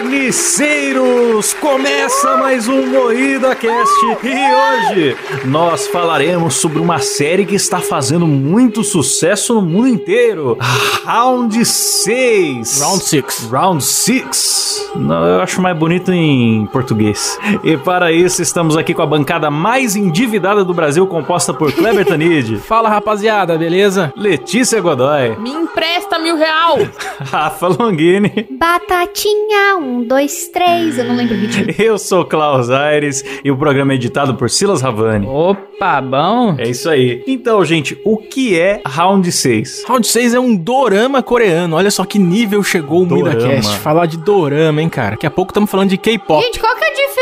[0.00, 1.52] carniceiros!
[1.54, 8.26] Começa mais um Moída Cast e hoje nós falaremos sobre uma série que está fazendo
[8.26, 10.56] muito sucesso no mundo inteiro.
[11.04, 12.80] Round 6.
[12.80, 13.48] Round 6.
[13.50, 14.90] Round 6.
[14.96, 17.38] Não, eu acho mais bonito em português.
[17.62, 22.04] E para isso estamos aqui com a bancada mais endividada do Brasil, composta por Kleber
[22.08, 24.12] Tanid, Fala, rapaziada, beleza?
[24.16, 26.78] Letícia Godoy, Me empresta mil real.
[27.30, 28.48] Rafa Longini.
[28.50, 30.98] Batatinha, um, dois, três.
[30.98, 31.66] Eu não lembro o ritmo.
[31.78, 35.26] Eu sou Klaus Aires e o programa é editado por Silas Ravani.
[35.26, 36.54] Opa, bom.
[36.58, 37.22] É isso aí.
[37.26, 39.84] Então, gente, o que é Round 6?
[39.88, 41.76] Round 6 é um dorama coreano.
[41.76, 43.30] Olha só que nível chegou o Dorama.
[43.34, 43.78] MuidaCast.
[43.78, 45.10] Falar de dorama, hein, cara?
[45.10, 46.42] Daqui a pouco estamos falando de K-pop.
[46.44, 46.72] Gente, qual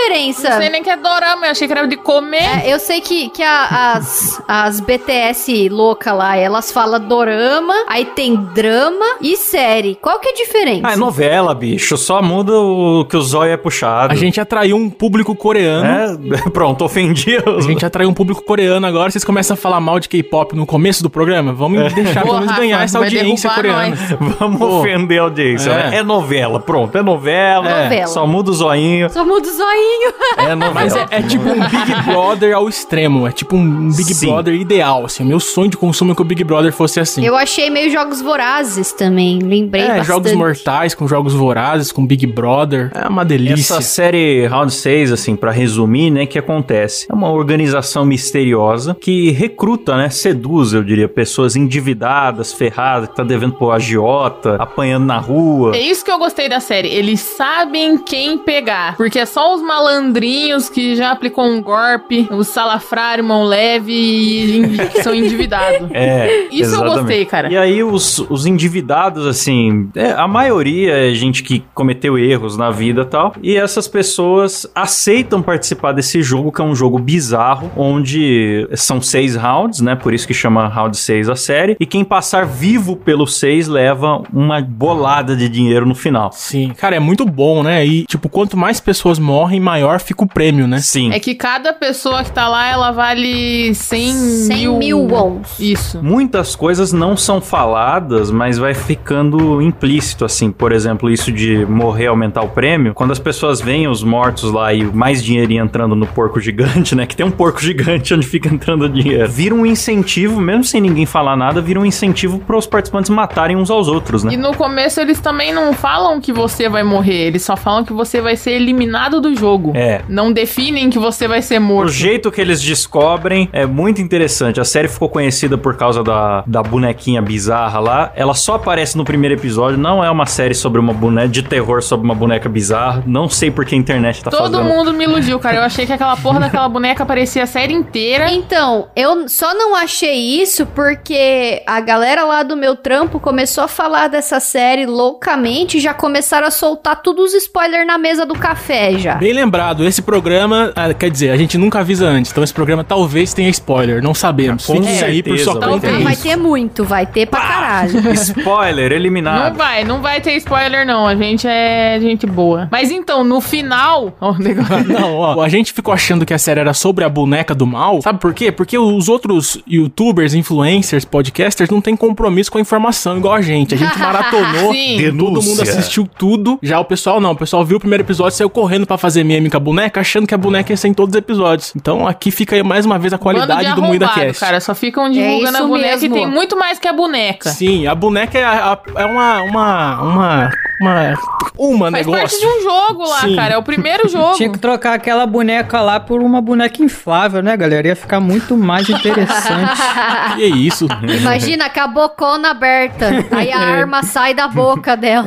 [0.08, 0.50] diferença?
[0.50, 2.64] Não sei nem que é dorama, eu achei que era de comer.
[2.64, 8.04] É, eu sei que, que a- as, as BTS louca lá, elas falam dorama, aí
[8.04, 9.96] tem drama e série.
[10.00, 10.82] Qual que é a diferença?
[10.88, 11.96] Ah, é novela, bicho.
[11.96, 14.12] Só muda o que o zóio é puxado.
[14.12, 16.34] A gente atraiu um público coreano.
[16.34, 19.10] É, pronto, ofendi A gente atraiu um público coreano agora.
[19.10, 21.52] Vocês começam a falar mal de K-pop no começo do programa?
[21.52, 23.88] Vamos deixar pelo Porra, menos ganhar essa audiência coreana.
[23.90, 23.98] nós.
[24.38, 24.78] Vamos Pô.
[24.80, 25.90] ofender a audiência, É.
[25.90, 25.96] né?
[25.98, 26.96] É novela, pronto.
[26.96, 27.68] É novela.
[27.68, 27.82] É.
[27.84, 28.06] Novela.
[28.06, 29.10] Só muda o zoinho.
[29.10, 29.97] Só muda o zoinho.
[30.36, 30.74] É novela.
[30.74, 33.26] Mas é, é tipo um Big Brother ao extremo.
[33.26, 34.26] É tipo um Big Sim.
[34.26, 35.04] Brother ideal.
[35.04, 37.24] Assim, o meu sonho de consumo é que o Big Brother fosse assim.
[37.24, 40.06] Eu achei meio jogos vorazes também, lembrei É, bastante.
[40.06, 42.90] jogos mortais com jogos vorazes, com Big Brother.
[42.94, 43.74] É uma delícia.
[43.74, 47.06] Essa série Round 6, assim, pra resumir, né, que acontece?
[47.10, 53.22] É uma organização misteriosa que recruta, né, seduz, eu diria, pessoas endividadas, ferradas, que tá
[53.24, 55.76] devendo pro agiota, apanhando na rua.
[55.76, 56.88] É isso que eu gostei da série.
[56.88, 58.96] Eles sabem quem pegar.
[58.96, 64.78] Porque é só os malandrinhos que já aplicou um golpe, os salafrário, mão leve e
[64.88, 65.88] que são endividados.
[65.98, 66.98] É, Isso eu exatamente.
[66.98, 67.52] gostei, cara.
[67.52, 72.70] E aí os, os endividados, assim, é, a maioria é gente que cometeu erros na
[72.70, 77.70] vida e tal, e essas pessoas aceitam participar desse jogo, que é um jogo bizarro,
[77.76, 82.04] onde são seis rounds, né, por isso que chama Round 6 a série, e quem
[82.04, 86.30] passar vivo pelos seis leva uma bolada de dinheiro no final.
[86.32, 87.84] Sim, cara, é muito bom, né?
[87.84, 90.78] E, tipo, quanto mais pessoas morrem, maior fica o prêmio, né?
[90.78, 91.12] Sim.
[91.12, 94.76] É que cada pessoa que tá lá, ela vale 100, 100 mil...
[94.78, 95.58] mil wons.
[95.60, 96.02] Isso.
[96.02, 100.50] Muitas coisas não são faladas, mas vai ficando implícito, assim.
[100.50, 102.94] Por exemplo, isso de morrer aumentar o prêmio.
[102.94, 107.04] Quando as pessoas veem os mortos lá e mais dinheirinho entrando no porco gigante, né?
[107.04, 109.28] Que tem um porco gigante onde fica entrando dinheiro.
[109.28, 113.56] Vira um incentivo, mesmo sem ninguém falar nada, vira um incentivo para os participantes matarem
[113.56, 114.32] uns aos outros, né?
[114.32, 117.92] E no começo eles também não falam que você vai morrer, eles só falam que
[117.92, 119.57] você vai ser eliminado do jogo.
[119.74, 120.02] É.
[120.08, 121.90] Não definem que você vai ser O morto.
[121.92, 124.60] jeito que eles descobrem é muito interessante.
[124.60, 128.12] A série ficou conhecida por causa da, da bonequinha bizarra lá.
[128.14, 129.78] Ela só aparece no primeiro episódio.
[129.78, 133.02] Não é uma série sobre uma boneca de terror sobre uma boneca bizarra.
[133.06, 134.64] Não sei porque a internet tá Todo fazendo.
[134.64, 135.56] mundo me iludiu, cara.
[135.56, 138.26] Eu achei que aquela porra daquela boneca aparecia a série inteira.
[138.48, 143.68] Então, eu só não achei isso porque a galera lá do meu trampo começou a
[143.68, 148.34] falar dessa série loucamente e já começaram a soltar todos os spoilers na mesa do
[148.34, 149.14] café já.
[149.16, 149.47] Bem lembrado,
[149.86, 153.48] esse programa, ah, quer dizer, a gente nunca avisa antes, então esse programa talvez tenha
[153.50, 154.66] spoiler, não sabemos.
[154.66, 157.26] Com Fiquem aí por sua vai conta ter Não, e vai ter muito, vai ter
[157.26, 157.92] pra caralho.
[158.02, 158.12] caralho.
[158.18, 159.56] Spoiler, Não eliminado.
[159.56, 161.06] vai, não vai ter spoiler, não.
[161.06, 162.68] A gente é gente boa.
[162.70, 164.16] Mas então, no final.
[164.20, 164.68] Ó, o negócio.
[164.88, 168.00] Não, ó, a gente ficou achando que a série era sobre a boneca do mal.
[168.02, 168.50] Sabe por quê?
[168.50, 173.74] Porque os outros youtubers, influencers, podcasters não têm compromisso com a informação igual a gente.
[173.74, 174.72] A gente maratonou.
[174.72, 175.14] Sim.
[175.16, 176.58] Todo mundo assistiu tudo.
[176.62, 177.32] Já o pessoal não.
[177.32, 180.26] O pessoal viu o primeiro episódio, saiu correndo pra fazer meme com a boneca, achando
[180.26, 181.72] que a boneca ia ser em todos os episódios.
[181.76, 184.40] Então aqui fica aí mais uma vez a qualidade de do Moída Cast.
[184.40, 184.60] cara.
[184.60, 186.16] Só ficam divulgando isso a boneca mesmo.
[186.16, 187.50] e tem muito mais que a boneca.
[187.50, 189.42] Sim, a boneca é, a- é uma.
[189.42, 190.02] uma.
[190.02, 190.50] uma.
[190.80, 191.14] uma.
[191.56, 192.12] uma Faz negócio.
[192.20, 193.36] parte de um jogo lá, Sim.
[193.36, 193.54] cara.
[193.54, 194.34] É o primeiro jogo.
[194.36, 197.88] Tinha que trocar aquela boneca lá por uma boneca inflável, né, galera?
[197.88, 199.78] Ia ficar muito mais interessante.
[200.36, 200.86] Que isso?
[201.20, 203.08] Imagina com a bocona aberta.
[203.32, 205.26] Aí a arma sai da boca dela.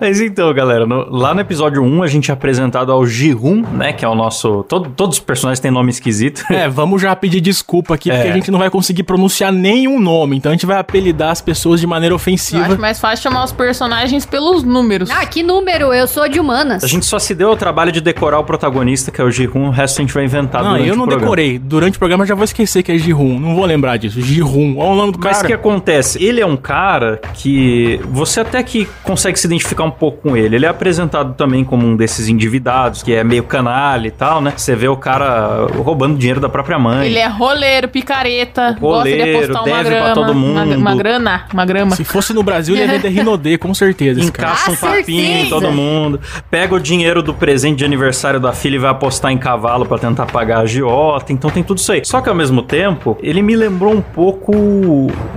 [0.00, 2.34] Mas então, galera, no- lá no episódio 1 a gente é
[2.76, 3.92] apresentado ao Jihun, né?
[3.92, 4.64] Que é o nosso.
[4.68, 6.42] todo- todos os personagens têm nome esquisito.
[6.50, 8.30] É, vamos já pedir desculpa aqui, porque É.
[8.30, 10.36] a gente não vai conseguir pronunciar nenhum nome.
[10.36, 12.64] Então a gente vai apelidar as pessoas de maneira Eu ofensiva.
[12.66, 15.10] acho mais fácil chamar os personagens pelos números.
[15.10, 15.92] Ah, que número?
[15.92, 16.82] Eu sou de humanas.
[16.84, 19.68] A gente só se deu o trabalho de decorar o protagonista, que é o Jihun,
[19.68, 21.58] o resto a gente vai inventar Não, durante eu não decorei.
[21.58, 23.38] Durante o programa eu já vou esquecer que é Jihun.
[23.38, 24.20] Não vou lembrar disso.
[24.20, 24.76] Jihun.
[24.78, 25.46] Olha o nome do Mas o cara.
[25.46, 26.22] que acontece?
[26.22, 30.56] Ele é um cara que você até que consegue se identificar um pouco com ele.
[30.56, 32.28] Ele é apresentado também como um desses
[32.66, 34.52] endividados, que é meio canalha e tal, né?
[34.56, 37.06] Você vê o cara roubando dinheiro da própria mãe.
[37.06, 40.14] Ele é roleiro, picareta, gosta de Roleiro, apostar uma deve pra grama.
[40.14, 40.76] todo Uma, mundo.
[40.78, 41.96] uma grana, uma grama.
[41.96, 44.20] Se fosse no Brasil, ele ia vender Rinodê, com certeza.
[44.20, 46.20] Encaixa um papinho em todo mundo.
[46.50, 49.98] Pega o dinheiro do presente de aniversário da filha e vai apostar em cavalo pra
[49.98, 51.32] tentar pagar a agiota.
[51.32, 52.02] Então tem tudo isso aí.
[52.04, 54.52] Só que ao mesmo tempo, ele me lembrou um pouco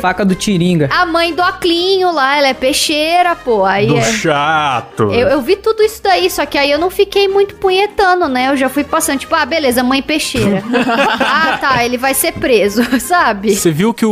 [0.00, 0.88] Faca do Tiringa.
[0.92, 3.64] A mãe do Aclinho lá, ela é peixeira, pô.
[3.64, 5.04] Aí Do é- chato.
[5.12, 8.50] eu, eu vi tudo isso daí, só que aí eu não fiquei muito punhetando, né?
[8.50, 10.62] Eu já fui passando, tipo, ah, beleza, mãe peixeira.
[11.20, 13.54] ah, tá, ele vai ser preso, sabe?
[13.54, 14.10] Você viu que o,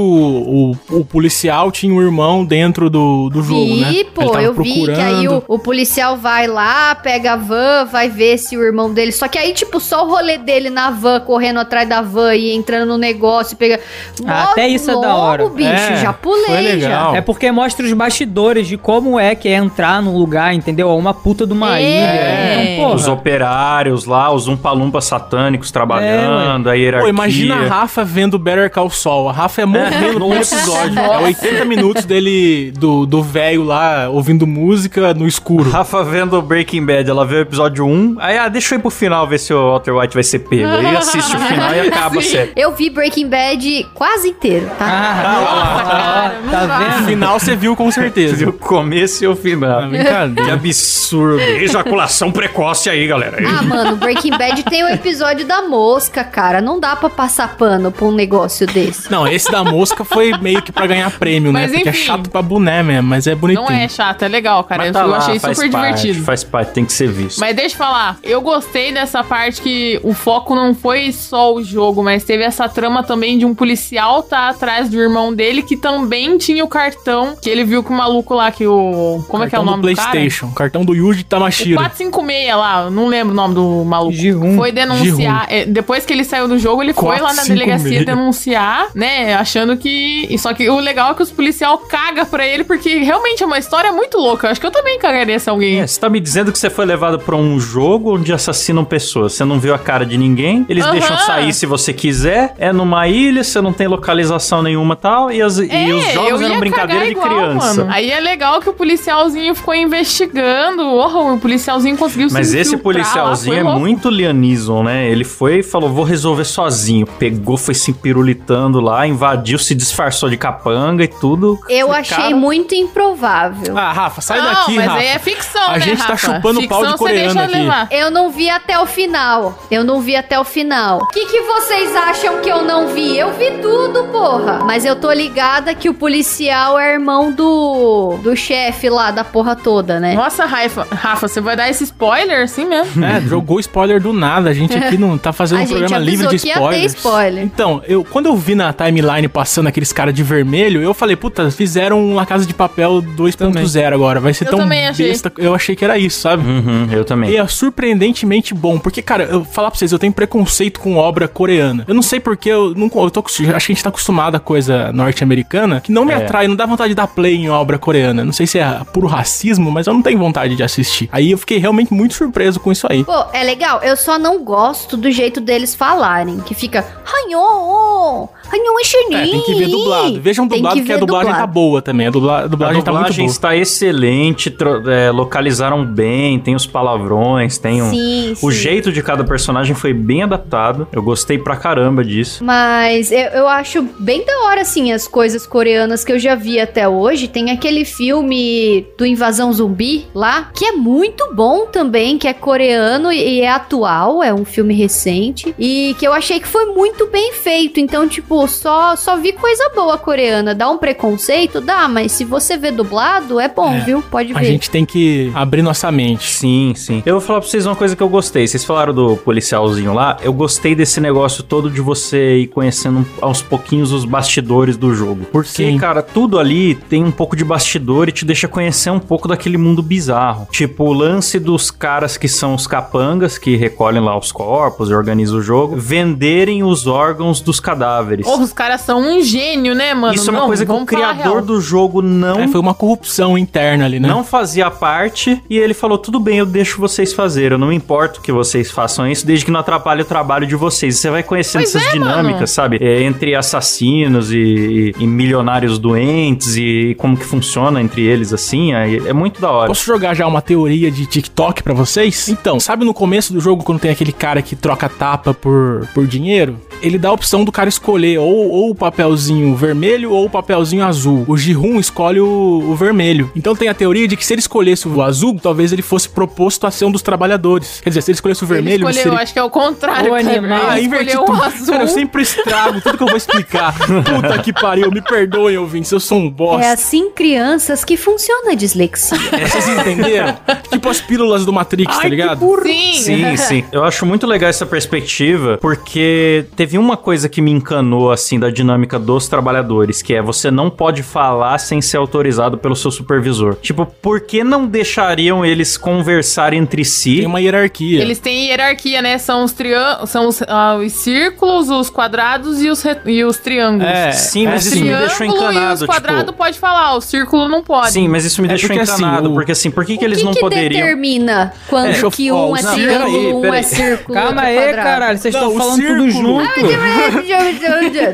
[0.90, 3.88] o, o policial tinha um irmão dentro do, do jogo, né?
[3.90, 5.44] Vi, Ele pô, tava eu vi que aí o, procurando.
[5.48, 9.12] o policial vai lá, pega a van, vai ver se o irmão dele.
[9.12, 12.52] Só que aí, tipo, só o rolê dele na van, correndo atrás da van e
[12.54, 13.78] entrando no negócio, pega.
[14.26, 15.48] Ah, até isso é da logo, hora.
[15.50, 16.44] bicho, É, já pulei.
[16.46, 17.12] foi legal.
[17.12, 17.18] Já.
[17.18, 20.88] É porque mostra os bastidores de como é que é entrar num lugar, entendeu?
[20.96, 21.82] Uma puta de uma É.
[21.82, 22.72] ilha.
[22.76, 23.14] Então, Os porra.
[23.14, 27.06] operários lá, os umpalumpas satânicos trabalhando, a hierarquia.
[27.12, 29.28] Pô, imagina a Rafa vendo Better Call Saul.
[29.28, 30.98] A Rafa é morrendo no episódio.
[30.98, 35.70] É 80 minutos dele, do do velho lá, ouvindo música no escuro.
[35.70, 38.90] Rafa vendo Breaking Bad, ela vê o episódio 1, aí, ah, deixa eu ir pro
[38.90, 40.68] final ver se o Walter White vai ser pego.
[40.68, 42.52] Aí assiste o final e acaba a série.
[42.56, 44.86] Eu vi Breaking Bad quase inteiro, tá?
[44.86, 46.66] Ah, não tá.
[46.78, 47.06] No vendo?
[47.06, 48.36] final você viu com certeza.
[48.36, 49.80] Viu o começo e o final.
[49.80, 50.44] Ah, brincadeira.
[50.44, 51.40] Que absurdo.
[51.40, 53.36] Ejaculação precoce aí, galera.
[53.46, 56.60] Ah, mano, Breaking Bad tem o episódio da mosca, cara.
[56.60, 59.10] Não dá pra passar pano pra um negócio desse.
[59.10, 61.62] Não, esse da mosca foi meio que pra ganhar prêmio, né?
[61.62, 62.02] Mas Porque é enfim.
[62.02, 63.66] chato pra boné mesmo, mas é bonitinho.
[63.68, 64.78] Não é chato, é legal, cara.
[64.78, 66.24] Mas eu tá lá, achei faz super parte, divertido.
[66.24, 67.38] Faz parte, tem que ser visto.
[67.38, 71.62] Mas deixa eu falar, eu gostei dessa parte que o foco não foi só o
[71.62, 75.76] jogo, mas teve essa trama também de um policial tá atrás do irmão dele que
[75.76, 79.48] também tinha o cartão que ele viu que o maluco lá que o como é
[79.48, 80.10] que é o Cartão nome do do cara?
[80.10, 80.50] PlayStation.
[80.52, 81.76] Cartão do Yuji O Tamashiro.
[81.76, 84.12] 456 lá, não lembro o nome do maluco.
[84.12, 84.56] Ji-Hun.
[84.56, 85.46] Foi denunciar.
[85.48, 87.48] é, depois que ele saiu do jogo, ele foi lá na 456.
[87.58, 89.34] delegacia denunciar, né?
[89.34, 90.26] Achando que.
[90.28, 93.46] e Só que o legal é que os policial caga pra ele, porque realmente é
[93.46, 94.46] uma história muito louca.
[94.46, 95.80] Eu acho que eu também cagaria se alguém.
[95.80, 99.34] É, você tá me dizendo que você foi levado pra um jogo onde assassinam pessoas.
[99.34, 100.66] Você não viu a cara de ninguém.
[100.68, 100.92] Eles Aham.
[100.92, 102.54] deixam sair se você quiser.
[102.58, 105.30] É numa ilha, você não tem localização nenhuma e tal.
[105.30, 107.84] E, as- e É, os eu jogos eram brincadeira de igual, criança.
[107.84, 107.92] mano.
[107.92, 110.82] Aí é legal que o policialzinho ficou investigando.
[110.82, 113.78] Oh, o policialzinho conseguiu Mas se esse lá, policialzinho foi é louco.
[113.80, 115.08] muito Lianism, né?
[115.08, 117.06] Ele foi e falou: vou resolver sozinho.
[117.06, 121.58] Pegou, foi se pirulitando lá, invadiu, se disfarçou de capanga e tudo.
[121.68, 123.76] Eu Esse achei cara- muito improvável.
[123.76, 124.98] Ah, Rafa, sai não, daqui, mas Rafa.
[125.00, 126.34] aí é ficção, A né, gente tá Rafa?
[126.34, 127.52] chupando ficção, pau de você coreano deixa aqui.
[127.58, 127.88] levar.
[127.90, 129.58] Eu não vi até o final.
[129.70, 130.98] Eu não vi até o final.
[131.02, 133.16] O que, que vocês acham que eu não vi?
[133.18, 134.60] Eu vi tudo, porra.
[134.64, 139.54] Mas eu tô ligada que o policial é irmão do do chefe lá da porra
[139.56, 140.14] toda, né?
[140.14, 143.04] Nossa, Rafa, Rafa, você vai dar esse spoiler assim mesmo?
[143.04, 144.50] É, jogou spoiler do nada.
[144.50, 146.94] A gente aqui não tá fazendo um programa livre de que ia ter spoilers.
[146.94, 147.44] spoiler.
[147.44, 151.50] Então, eu, quando eu vi na timeline passando aqueles caras de vermelho, eu falei, puta,
[151.50, 154.20] fizeram uma Casa de Papel 2.0 agora.
[154.20, 155.08] Vai ser Eu tão também achei.
[155.08, 155.32] besta.
[155.38, 156.46] Eu achei que era isso, sabe?
[156.46, 157.30] Uhum, eu também.
[157.30, 161.26] E é surpreendentemente bom, porque, cara, eu falar pra vocês, eu tenho preconceito com obra
[161.28, 161.84] coreana.
[161.86, 164.40] Eu não sei porque eu não eu tô, acho que a gente tá acostumado a
[164.40, 166.16] coisa norte-americana que não me É.
[166.16, 168.24] atrai, não dá vontade de dar play em obra coreana.
[168.24, 171.08] Não sei se é puro racismo, mas eu não tenho vontade de assistir.
[171.12, 173.04] Aí eu fiquei realmente muito surpreso com isso aí.
[173.04, 173.80] Pô, é legal.
[173.82, 176.38] Eu só não gosto do jeito deles falarem.
[176.40, 176.84] Que fica.
[177.04, 178.28] Hanyo!
[178.52, 178.76] Hanyo
[179.12, 180.20] É, tem que ver dublado.
[180.20, 182.06] Vejam dublado, que, a dublagem tá boa também.
[182.06, 183.32] A, dubla- a A dublagem, tá muito dublagem boa.
[183.32, 187.90] está excelente, tro- é, localizaram bem, tem os palavrões, tem um...
[187.90, 188.56] Sim, O sim.
[188.56, 190.86] jeito de cada personagem foi bem adaptado.
[190.92, 192.44] Eu gostei pra caramba disso.
[192.44, 196.60] Mas eu, eu acho bem da hora, assim, as coisas coreanas que eu já vi
[196.60, 197.28] até hoje.
[197.28, 203.12] Tem aquele filme do Invasão Zumbi lá, que é muito bom também, que é coreano
[203.12, 205.54] e é atual, é um filme recente.
[205.58, 207.80] E que eu achei que foi muito bem feito.
[207.80, 210.54] Então, tipo, só, só vi coisa boa coreana.
[210.54, 211.60] Dá um preconceito?
[211.60, 213.80] Dá, mas se você vê dublado, é bom, É.
[213.80, 214.02] viu?
[214.02, 214.46] Pode A ver.
[214.46, 216.32] gente tem que abrir nossa mente.
[216.32, 217.02] Sim, sim.
[217.06, 218.46] Eu vou falar pra vocês uma coisa que eu gostei.
[218.46, 220.16] Vocês falaram do policialzinho lá.
[220.22, 225.24] Eu gostei desse negócio todo de você ir conhecendo aos pouquinhos os bastidores do jogo.
[225.30, 225.78] Porque, Sim.
[225.78, 229.56] cara, tudo ali tem um pouco de bastidor e te deixa conhecer um pouco daquele
[229.56, 230.48] mundo bizarro.
[230.50, 234.94] Tipo, o lance dos caras que são os capangas, que recolhem lá os corpos e
[234.94, 238.26] organizam o jogo, venderem os órgãos dos cadáveres.
[238.26, 240.14] Porra, os caras são um gênio, né, mano?
[240.14, 243.38] Isso é uma Não, coisa que o criador do jogo não É, foi uma corrupção
[243.38, 244.08] interna ali, né?
[244.08, 247.52] não fazia parte e ele falou: tudo bem, eu deixo vocês fazerem.
[247.52, 250.56] Eu não me importo que vocês façam isso, desde que não atrapalhe o trabalho de
[250.56, 250.98] vocês.
[250.98, 252.46] Você vai conhecendo Pois essas é, dinâmicas, mano.
[252.46, 252.78] sabe?
[252.80, 258.72] É, entre assassinos e, e- e milionários doentes e como que funciona entre eles, assim.
[258.72, 259.68] aí É, muito da hora.
[259.68, 262.28] Posso jogar já uma teoria de TikTok pra vocês?
[262.28, 266.06] Então, sabe no começo do jogo quando tem aquele cara que troca tapa por, por
[266.06, 266.56] dinheiro?
[266.82, 270.84] Ele dá a opção do cara escolher ou, ou o papelzinho vermelho ou o papelzinho
[270.84, 271.24] azul.
[271.28, 272.26] O Jihun escolhe o,
[272.70, 273.30] o vermelho.
[273.36, 276.66] Então tem a teoria de que se ele escolhesse o azul, talvez ele fosse proposto
[276.66, 277.80] a ser um dos trabalhadores.
[277.82, 279.15] Quer dizer, se ele escolhesse o vermelho, Ele escolheu, seria...
[279.16, 280.10] acho que é o contrário.
[280.10, 280.36] Kleber.
[280.36, 280.66] animal.
[280.68, 281.32] Ah, inverti tudo.
[281.32, 281.66] o azul.
[281.66, 283.74] Cara, eu sempre estrago tudo que eu vou explicar.
[283.78, 286.66] Puta que pariu, me perdoem, ouvintes, eu sou um bosta.
[286.66, 289.18] É assim, crianças, que funciona a dislexia.
[289.18, 290.36] Vocês entenderam?
[290.70, 292.40] tipo as pílulas do Matrix, tá ligado?
[292.62, 292.92] Sim.
[292.94, 293.64] Sim, sim.
[293.72, 298.50] Eu acho muito legal essa perspectiva, porque teve uma coisa que me encanou, assim, da
[298.50, 303.56] dinâmica dos trabalhadores, que é você não pode falar sem ser autorizado pelo seu supervisor.
[303.56, 307.18] Tipo, por que não deixariam eles conversar entre si?
[307.18, 308.00] Tem uma hierarquia.
[308.00, 309.05] Eles têm hierarquia, né?
[309.18, 313.38] São os triângulos, são os, ah, os círculos, os quadrados e os, re- e os
[313.38, 313.86] triângulos.
[313.88, 314.84] É, Sim, é mas isso assim.
[314.84, 315.92] me deixou e encanado, os tipo...
[315.92, 317.92] quadrados pode falar, o círculo não pode.
[317.92, 320.04] Sim, mas isso me É deixou porque, assim, encanado, o- porque assim, por que, que
[320.04, 320.80] O eles que não que poderiam...
[320.82, 324.46] determina quando Deixa eu- que um é não, triângulo, peraí, um é círculo, Calma é
[324.46, 324.88] aí, quadrado?
[324.88, 325.18] caralho.
[325.18, 326.60] Vocês estão o falando tudo círculo- junto.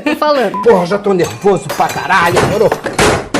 [0.04, 0.62] Tô falando.
[0.62, 2.70] Porra, já tô nervoso pra caralho, moro?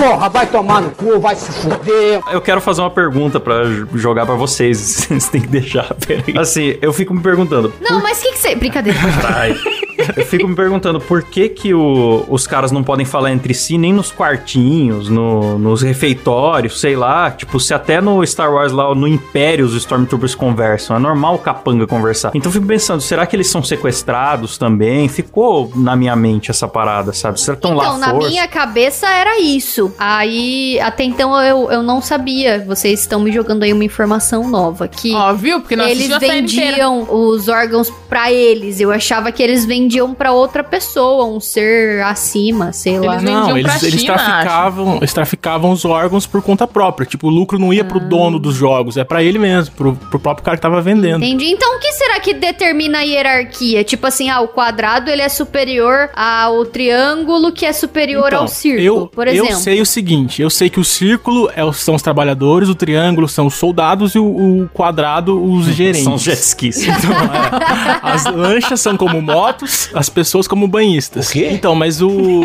[0.03, 2.21] Porra, vai tomar no cu, vai se fuder.
[2.33, 3.63] Eu quero fazer uma pergunta pra
[3.95, 4.79] jogar pra vocês.
[5.07, 6.37] Vocês têm que deixar, peraí.
[6.37, 7.73] Assim, eu fico me perguntando.
[7.81, 8.55] Não, mas o que que você...
[8.57, 8.99] Brincadeira.
[9.25, 9.55] Ai.
[10.17, 13.77] Eu fico me perguntando por que que o- os caras não podem falar entre si
[13.79, 17.31] nem nos quartinhos, no- nos refeitórios, sei lá.
[17.31, 20.97] Tipo, se até no Star Wars lá, no Império, os Stormtroopers conversam.
[20.97, 22.31] É normal o capanga conversar.
[22.35, 25.09] Então eu fico pensando, será que eles são sequestrados também?
[25.09, 27.41] Ficou na minha mente essa parada, sabe?
[27.41, 28.29] Será que estão lá Então, à na força?
[28.29, 29.93] minha cabeça era isso.
[29.99, 32.65] Aí, até então eu, eu não sabia.
[32.67, 34.89] Vocês estão me jogando aí uma informação nova.
[34.89, 35.61] Que Ó, viu?
[35.61, 38.81] Porque nós eles vendiam os órgãos pra eles.
[38.81, 43.15] Eu achava que eles vendiam pra outra pessoa, um ser acima, sei lá.
[43.15, 47.07] Eles Não, vendiam eles, eles China, traficavam, eles traficavam os órgãos por conta própria.
[47.07, 48.05] Tipo, o lucro não ia pro Ah.
[48.05, 51.25] dono dos jogos, é pra ele mesmo, pro, pro próprio cara que tava vendendo.
[51.25, 51.47] Entendi.
[51.51, 53.85] Então, o que será que determina a hierarquia?
[53.85, 58.49] Tipo assim, ah, o quadrado ele é superior ao triângulo, que é superior Então, ao
[58.49, 59.51] círculo, eu, por exemplo.
[59.51, 62.75] eu sei o seguinte, eu sei que o círculo é os- são os trabalhadores, o
[62.75, 64.25] triângulo são os soldados e o,
[64.63, 66.05] o quadrado os gerentes.
[66.05, 66.83] São jet skis.
[66.83, 71.29] Então, é, as lanchas são como motos, as pessoas como banhistas.
[71.29, 71.49] O quê?
[71.53, 72.43] Então, mas o,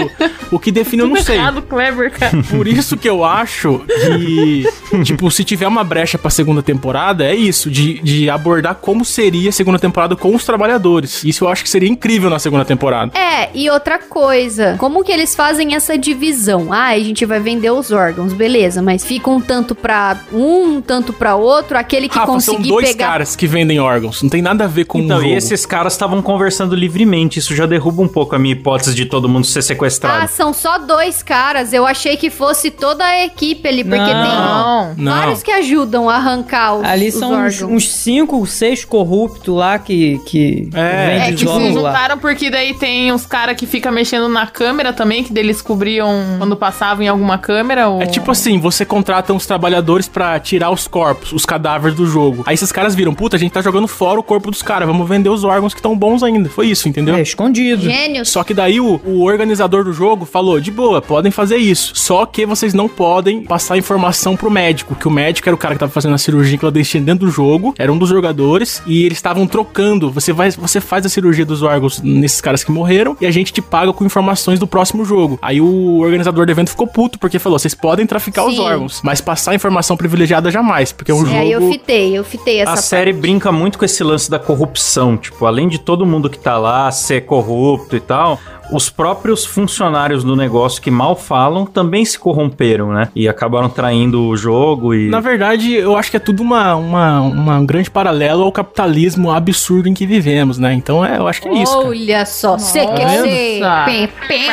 [0.51, 1.35] o que define eu não sei.
[1.37, 2.37] errado, Kleber, cara.
[2.49, 4.65] Por isso que eu acho que,
[5.03, 9.49] tipo, se tiver uma brecha pra segunda temporada, é isso, de, de abordar como seria
[9.49, 11.23] a segunda temporada com os trabalhadores.
[11.23, 13.17] Isso eu acho que seria incrível na segunda temporada.
[13.17, 16.71] É, e outra coisa, como que eles fazem essa divisão?
[16.71, 20.81] Ah, a gente vai vender os órgãos, beleza, mas fica um tanto pra um, um
[20.81, 24.21] tanto pra outro, aquele que Rafa, são conseguir dois pegar caras que vendem órgãos.
[24.21, 25.33] Não tem nada a ver com Então, o jogo.
[25.33, 27.26] e esses caras estavam conversando livremente.
[27.35, 30.23] Isso já derruba um pouco a minha hipótese de todo mundo ser sequestrado.
[30.23, 31.73] Ah, são só dois caras.
[31.73, 34.87] Eu achei que fosse toda a equipe ali, porque Não.
[34.87, 34.95] Não.
[34.95, 35.11] tem Não.
[35.11, 37.61] vários que ajudam a arrancar os, Ali os são uns, órgãos.
[37.83, 41.91] uns cinco, seis corruptos lá que, que É, É, os tipo, órgãos lá.
[41.91, 46.07] juntaram porque daí tem uns caras que ficam mexendo na câmera também, que eles cobriam
[46.37, 47.89] quando passavam em alguma câmera.
[47.89, 48.01] Ou...
[48.01, 52.43] É tipo assim, você contrata uns trabalhadores pra tirar os corpos, os cadáveres do jogo.
[52.45, 55.07] Aí esses caras viram, puta, a gente tá jogando fora o corpo dos caras, vamos
[55.07, 56.49] vender os órgãos que estão bons ainda.
[56.49, 57.16] Foi isso, entendeu?
[57.17, 57.81] É, escondido.
[57.83, 58.29] Gênios.
[58.29, 61.91] Só que daí o, o organizador do jogo falou, de boa, podem fazer isso.
[61.95, 65.75] Só que vocês não podem passar informação pro médico, que o médico era o cara
[65.75, 69.17] que tava fazendo a cirurgia clandestina dentro do jogo, era um dos jogadores, e eles
[69.17, 70.11] estavam trocando.
[70.11, 73.53] Você, vai, você faz a cirurgia dos órgãos nesses caras que morreram, e a gente
[73.53, 75.37] te paga com informações do próximo jogo.
[75.41, 78.61] Aí o organizador do evento ficou puto, porque falou: vocês podem traficar os Sim.
[78.61, 81.73] órgãos, mas passar informação privilegiada jamais, porque é um É, aí eu jogo.
[81.73, 85.17] fitei, eu fitei essa A série brinca muito com esse lance da corrupção.
[85.17, 88.37] Tipo, além de todo mundo que tá lá ser corrupto e tal,
[88.71, 93.09] os próprios funcionários do negócio que mal falam também se corromperam, né?
[93.15, 95.09] E acabaram traindo o jogo e.
[95.09, 99.87] Na verdade, eu acho que é tudo uma, uma, uma grande paralelo ao capitalismo absurdo
[99.87, 100.73] em que vivemos, né?
[100.73, 101.73] Então é, eu acho que é isso.
[101.73, 101.87] cara.
[101.87, 103.59] Olha só, você quer ser.
[103.59, 103.85] Nossa.
[103.85, 104.47] Pem, pem,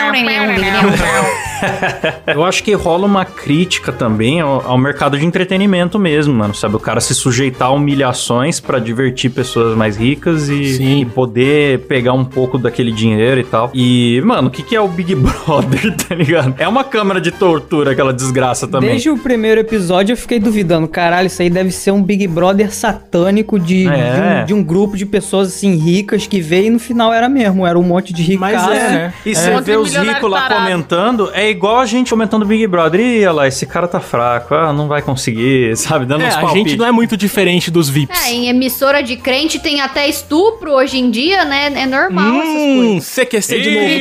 [2.27, 6.55] Eu acho que rola uma crítica também ao, ao mercado de entretenimento mesmo, mano.
[6.55, 6.77] Sabe?
[6.77, 12.12] O cara se sujeitar a humilhações pra divertir pessoas mais ricas e, e poder pegar
[12.12, 13.70] um pouco daquele dinheiro e tal.
[13.74, 16.55] E, mano, o que, que é o Big Brother, tá ligado?
[16.59, 18.90] É uma câmara de tortura, aquela desgraça também.
[18.90, 22.73] Desde o primeiro episódio eu fiquei duvidando, caralho, isso aí deve ser um Big Brother
[22.73, 23.90] satânico de, É.
[23.90, 27.29] de, um, de um grupo de pessoas assim ricas que veio e no final era
[27.29, 28.69] mesmo, era um monte de ricaço.
[28.69, 29.14] Mas é, né?
[29.25, 29.61] E você É.
[29.61, 30.62] vê os ricos lá tarado.
[30.62, 33.01] comentando, é igual a gente comentando Big Brother.
[33.01, 36.05] Ih, olha lá, esse cara tá fraco, ah, não vai conseguir, sabe?
[36.07, 38.27] Dando É, uns a gente não é muito diferente dos VIPs.
[38.27, 41.73] É, em emissora de crente tem até estupro hoje em dia, né?
[41.75, 43.05] É normal essas Hum, coisas.
[43.07, 43.93] CQC de novo,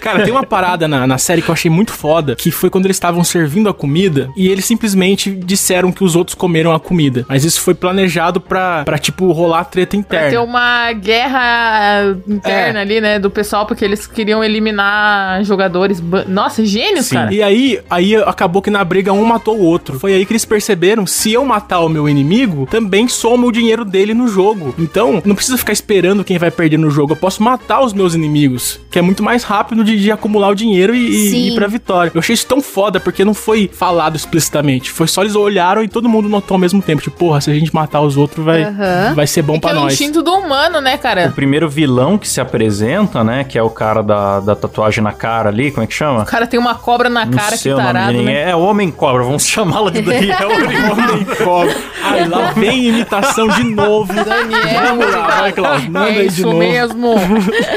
[0.00, 2.84] Cara, tem uma parada na, na série que eu achei muito foda, que foi quando
[2.86, 7.24] eles estavam servindo a comida e eles simplesmente disseram que os outros comeram a comida.
[7.28, 10.42] Mas isso foi planejado pra, pra tipo, rolar treta Pra ter interna.
[10.42, 12.82] uma guerra interna É.
[12.82, 13.18] ali, né?
[13.18, 16.00] Do pessoal, porque eles queriam eliminar jogadores.
[16.28, 17.14] Nossa, gênios, Sim.
[17.16, 17.34] cara.
[17.34, 19.98] E aí, aí acabou que na briga um matou o outro.
[19.98, 23.84] Foi aí que eles perceberam, se eu matar o meu inimigo, também soma o dinheiro
[23.84, 24.69] dele no jogo.
[24.78, 27.12] Então, não precisa ficar esperando quem vai perder no jogo.
[27.12, 30.54] Eu posso matar os meus inimigos, que é muito mais rápido de, de acumular o
[30.54, 32.10] dinheiro e, e ir pra vitória.
[32.14, 34.90] Eu achei isso tão foda, porque não foi falado explicitamente.
[34.90, 37.02] Foi só eles olharam e todo mundo notou ao mesmo tempo.
[37.02, 39.14] Tipo, porra, se a gente matar os outros, vai, Aham.
[39.14, 39.92] vai ser bom É pra é o nós.
[39.92, 41.32] instinto do humano, né, O cara?
[41.34, 43.44] primeiro vilão que se apresenta, né?
[43.44, 46.22] Que é o cara da, da tatuagem na cara ali, como é que chama?
[46.22, 48.50] O cara tem uma cobra na Não cara, que sei o tarado, né?
[48.50, 51.76] É Homem Cobra, vamos chamá-la de Daniel Homem Cobra.
[52.02, 54.12] Ai, lá vem imitação de novo.
[54.12, 55.90] Daniel, Vamos lá, vai, Cláudio.
[55.90, 56.58] Manda é aí de isso novo.
[56.58, 57.14] mesmo.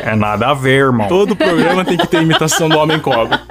[0.03, 1.07] É nada a ver, irmão.
[1.07, 3.41] Todo programa tem que ter imitação do Homem Cobra.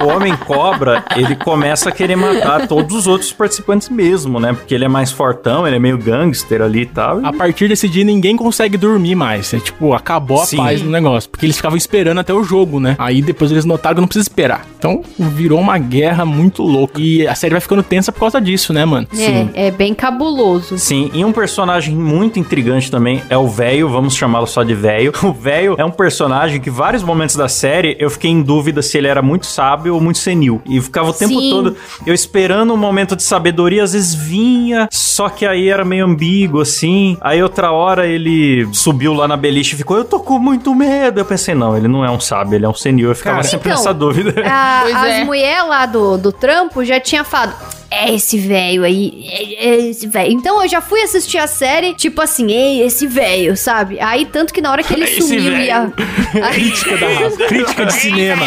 [0.00, 4.52] O Homem Cobra, ele começa a querer matar todos os outros participantes mesmo, né?
[4.52, 7.24] Porque ele é mais fortão, ele é meio gangster ali e tal.
[7.24, 9.52] A partir desse dia, ninguém consegue dormir mais.
[9.52, 10.58] É tipo, acabou a Sim.
[10.58, 11.28] paz no negócio.
[11.28, 12.96] Porque eles ficavam esperando até o jogo, né?
[12.98, 14.64] Aí depois eles notaram que não precisa esperar.
[14.78, 17.00] Então virou uma guerra muito louca.
[17.00, 19.06] E a série vai ficando tensa por causa disso, né, mano?
[19.16, 20.78] É, é bem cabuloso.
[20.78, 25.12] Sim, e um personagem muito intrigante também é o velho, vamos chamá-lo só de velho.
[25.28, 28.96] O velho é um personagem que vários momentos da série eu fiquei em dúvida se
[28.96, 30.60] ele era muito sábio ou muito senil.
[30.66, 31.50] E ficava o tempo Sim.
[31.50, 31.76] todo
[32.06, 36.60] eu esperando um momento de sabedoria, às vezes vinha, só que aí era meio ambíguo
[36.60, 37.16] assim.
[37.20, 41.20] Aí outra hora ele subiu lá na beliche e ficou, eu tô com muito medo.
[41.20, 43.08] Eu pensei, não, ele não é um sábio, ele é um senil.
[43.10, 44.34] Eu ficava Cara, sempre Então, nessa dúvida.
[44.46, 45.24] A- Pois as é.
[45.24, 47.54] mulheres lá do, do trampo já tinha falado.
[47.90, 50.30] É esse velho aí, é, é esse velho.
[50.30, 53.98] Então eu já fui assistir a série, tipo assim, ei, esse velho, sabe?
[53.98, 55.90] Aí, tanto que na hora que ele Esse sumiu e a.
[56.52, 57.46] Crítica da raça.
[57.46, 58.44] Crítica de cinema.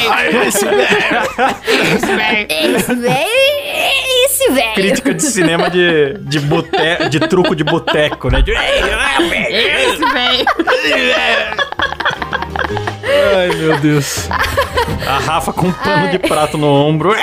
[0.48, 0.66] Esse
[1.96, 4.74] Esse velho, é esse velho.
[4.76, 6.70] Crítica de cinema de, de, bote,
[7.10, 8.42] de truco de boteco, né?
[8.42, 10.46] De, Esse velho.
[13.36, 14.30] Ai, meu Deus.
[15.08, 17.14] a Rafa com um pano de prato no ombro.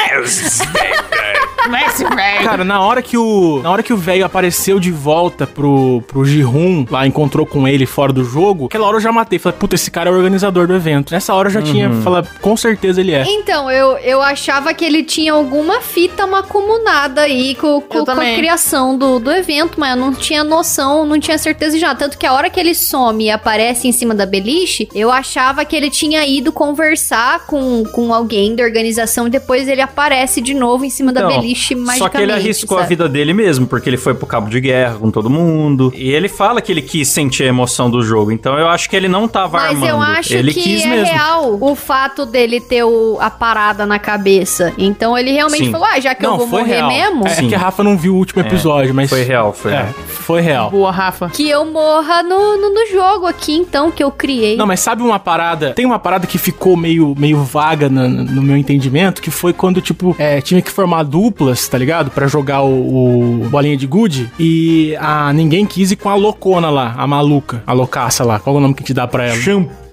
[1.86, 2.44] Esse velho.
[2.44, 3.60] Cara, na hora que o.
[3.62, 7.86] Na hora que o velho apareceu de volta pro, pro Jihun, lá encontrou com ele
[7.86, 9.38] fora do jogo, aquela hora eu já matei.
[9.38, 11.12] Falei, puta, esse cara é o organizador do evento.
[11.12, 13.24] Nessa hora eu já tinha falado, com certeza ele é.
[13.26, 18.34] Então, eu, eu achava que ele tinha alguma fita macumunada aí com, com, com a
[18.34, 21.94] criação do, do evento, mas eu não tinha noção, não tinha certeza já.
[21.94, 25.64] Tanto que a hora que ele some e aparece em cima da beliche, eu achava
[25.64, 30.54] que ele tinha ido conversar com, com alguém da organização e depois ele aparece de
[30.54, 31.30] novo em cima da Então,
[31.74, 31.98] magicamente.
[31.98, 32.88] Só que ele arriscou a sabe?
[32.90, 35.92] vida dele mesmo, porque ele foi pro cabo de guerra com todo mundo.
[35.94, 38.30] E ele fala que ele quis sentir a emoção do jogo.
[38.32, 39.88] Então eu acho que ele não tava Mas armando.
[39.88, 41.12] eu acho ele que quis é mesmo.
[41.14, 44.72] real o fato dele ter o- a parada na cabeça.
[44.78, 45.70] Então ele realmente Sim.
[45.72, 48.14] falou: ah, já que eu vou morrer mesmo, É, é que a Rafa não viu
[48.14, 49.08] o último episódio, mas.
[49.10, 49.94] Foi real, foi É, real.
[50.06, 50.70] foi real.
[50.70, 51.28] Boa, Rafa.
[51.30, 54.56] que eu morra no, no, no jogo aqui, então, que eu criei.
[54.56, 55.72] Não, mas sabe uma parada?
[55.72, 59.80] Tem uma parada que ficou meio, meio vaga na- no, meu entendimento, que foi quando,
[59.80, 61.02] tipo, é, tinha que formar
[61.38, 62.10] duplas, tá ligado?
[62.10, 64.30] Pra jogar o, o bolinha de gude.
[64.38, 68.40] E a ninguém quis ir com a loucona lá, a maluca, a loucaça lá.
[68.40, 69.36] Qual é o nome que te dá pra ela?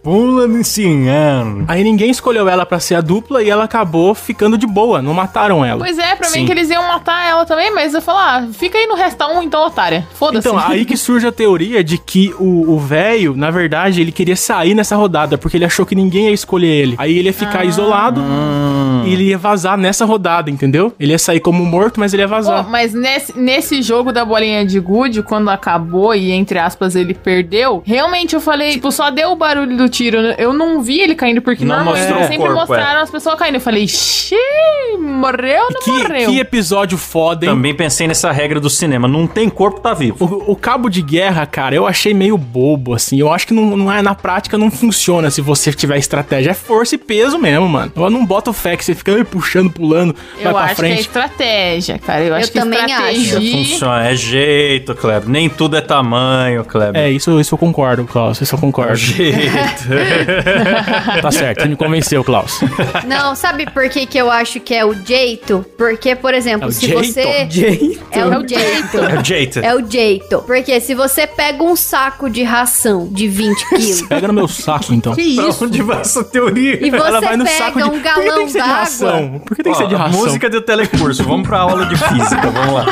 [0.06, 1.65] Pula nesse ano.
[1.68, 5.13] Aí ninguém escolheu ela pra ser a dupla e ela acabou ficando de boa, não
[5.13, 5.80] mataram ela.
[5.80, 6.39] Pois é, pra Sim.
[6.41, 9.28] mim que eles iam matar ela também, mas eu falar, ah, fica aí no resta
[9.28, 10.08] um, então, otária.
[10.13, 10.48] Foda-se.
[10.48, 14.76] Então, aí que surge a teoria de que o velho, na verdade, ele queria sair
[14.76, 16.96] nessa rodada, porque ele achou que ninguém ia escolher ele.
[16.98, 17.65] Aí ele ia ficar Ah.
[17.65, 19.04] isolado Hum.
[19.06, 20.94] e ele ia vazar nessa rodada, entendeu?
[21.00, 22.70] Ele ia sair como morto, mas ele ia Pô, vazar.
[22.70, 27.82] mas nesse, nesse jogo da bolinha de gude, quando acabou e, entre aspas, ele perdeu,
[27.86, 30.22] realmente eu falei, tipo, só deu o barulho do tiro.
[30.22, 30.36] né?
[30.38, 33.10] Eu não vi ele caindo, porque Não normalmente mostrou eles o sempre corpo, mostraram as
[33.12, 33.56] pessoas caindo.
[33.56, 36.30] Eu falei, xiii, morreu ou não que, morreu?
[36.32, 37.52] que episódio foda, hein?
[37.52, 39.08] Também pensei nessa regra do cinema.
[39.08, 40.24] Não tem corpo, tá vivo.
[40.26, 43.20] O, o cabo de guerra, cara, eu achei meio bobo, assim.
[43.20, 46.52] Eu acho que não, não é na prática, não funciona se você tiver estratégia.
[46.52, 47.92] É força e peso mesmo, mano.
[47.96, 50.82] Eu não boto fé que você fica "Ai, puxando, pulando, vai Eu pra acho que
[50.82, 51.00] é frente.
[51.02, 52.24] estratégia, cara.
[52.24, 53.42] Eu, acho que também estratégia.
[53.42, 55.30] Funciona, é jeito, Kleber.
[55.30, 57.02] Nem tudo é tamanho, Kleber.
[57.02, 58.42] É, isso, isso eu concordo, Klaus.
[58.42, 58.96] Isso eu É concordo.
[58.96, 59.85] jeito.
[61.21, 62.60] tá certo, você me convenceu, Klaus.
[63.08, 65.65] Não, sabe por que, que eu acho que é o jeito?
[65.78, 67.04] Porque, por exemplo, É o se jeito?
[67.06, 67.48] você.
[67.56, 68.04] Jeito.
[68.12, 68.98] É o jeito.
[69.00, 69.60] é jeito.
[69.60, 70.43] É o jeito.
[70.45, 74.93] Porque se você pega um saco de ração de 20 quilos Pega no meu saco,
[74.93, 75.13] então.
[75.15, 75.65] que Pra isso?
[75.65, 76.86] onde vai essa teoria?
[76.86, 77.84] E você Ela vai no pega saco de...
[77.84, 78.76] um Por que tem galão que ser de d'água.
[78.76, 79.41] ração?
[79.45, 80.19] Por que tem que ser de ração?
[80.19, 81.24] Música do telecurso.
[81.24, 82.50] Vamos pra aula de física.
[82.50, 82.86] Vamos lá.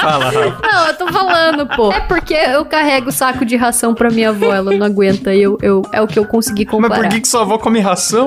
[0.00, 0.30] Fala.
[0.62, 1.92] Não, eu tô falando, pô.
[1.92, 5.34] É porque eu carrego saco de ração pra minha avó, ela não aguenta.
[5.34, 7.02] Eu, eu, é o que eu consegui Mas comparar.
[7.02, 8.26] por que, que sua avó come ração?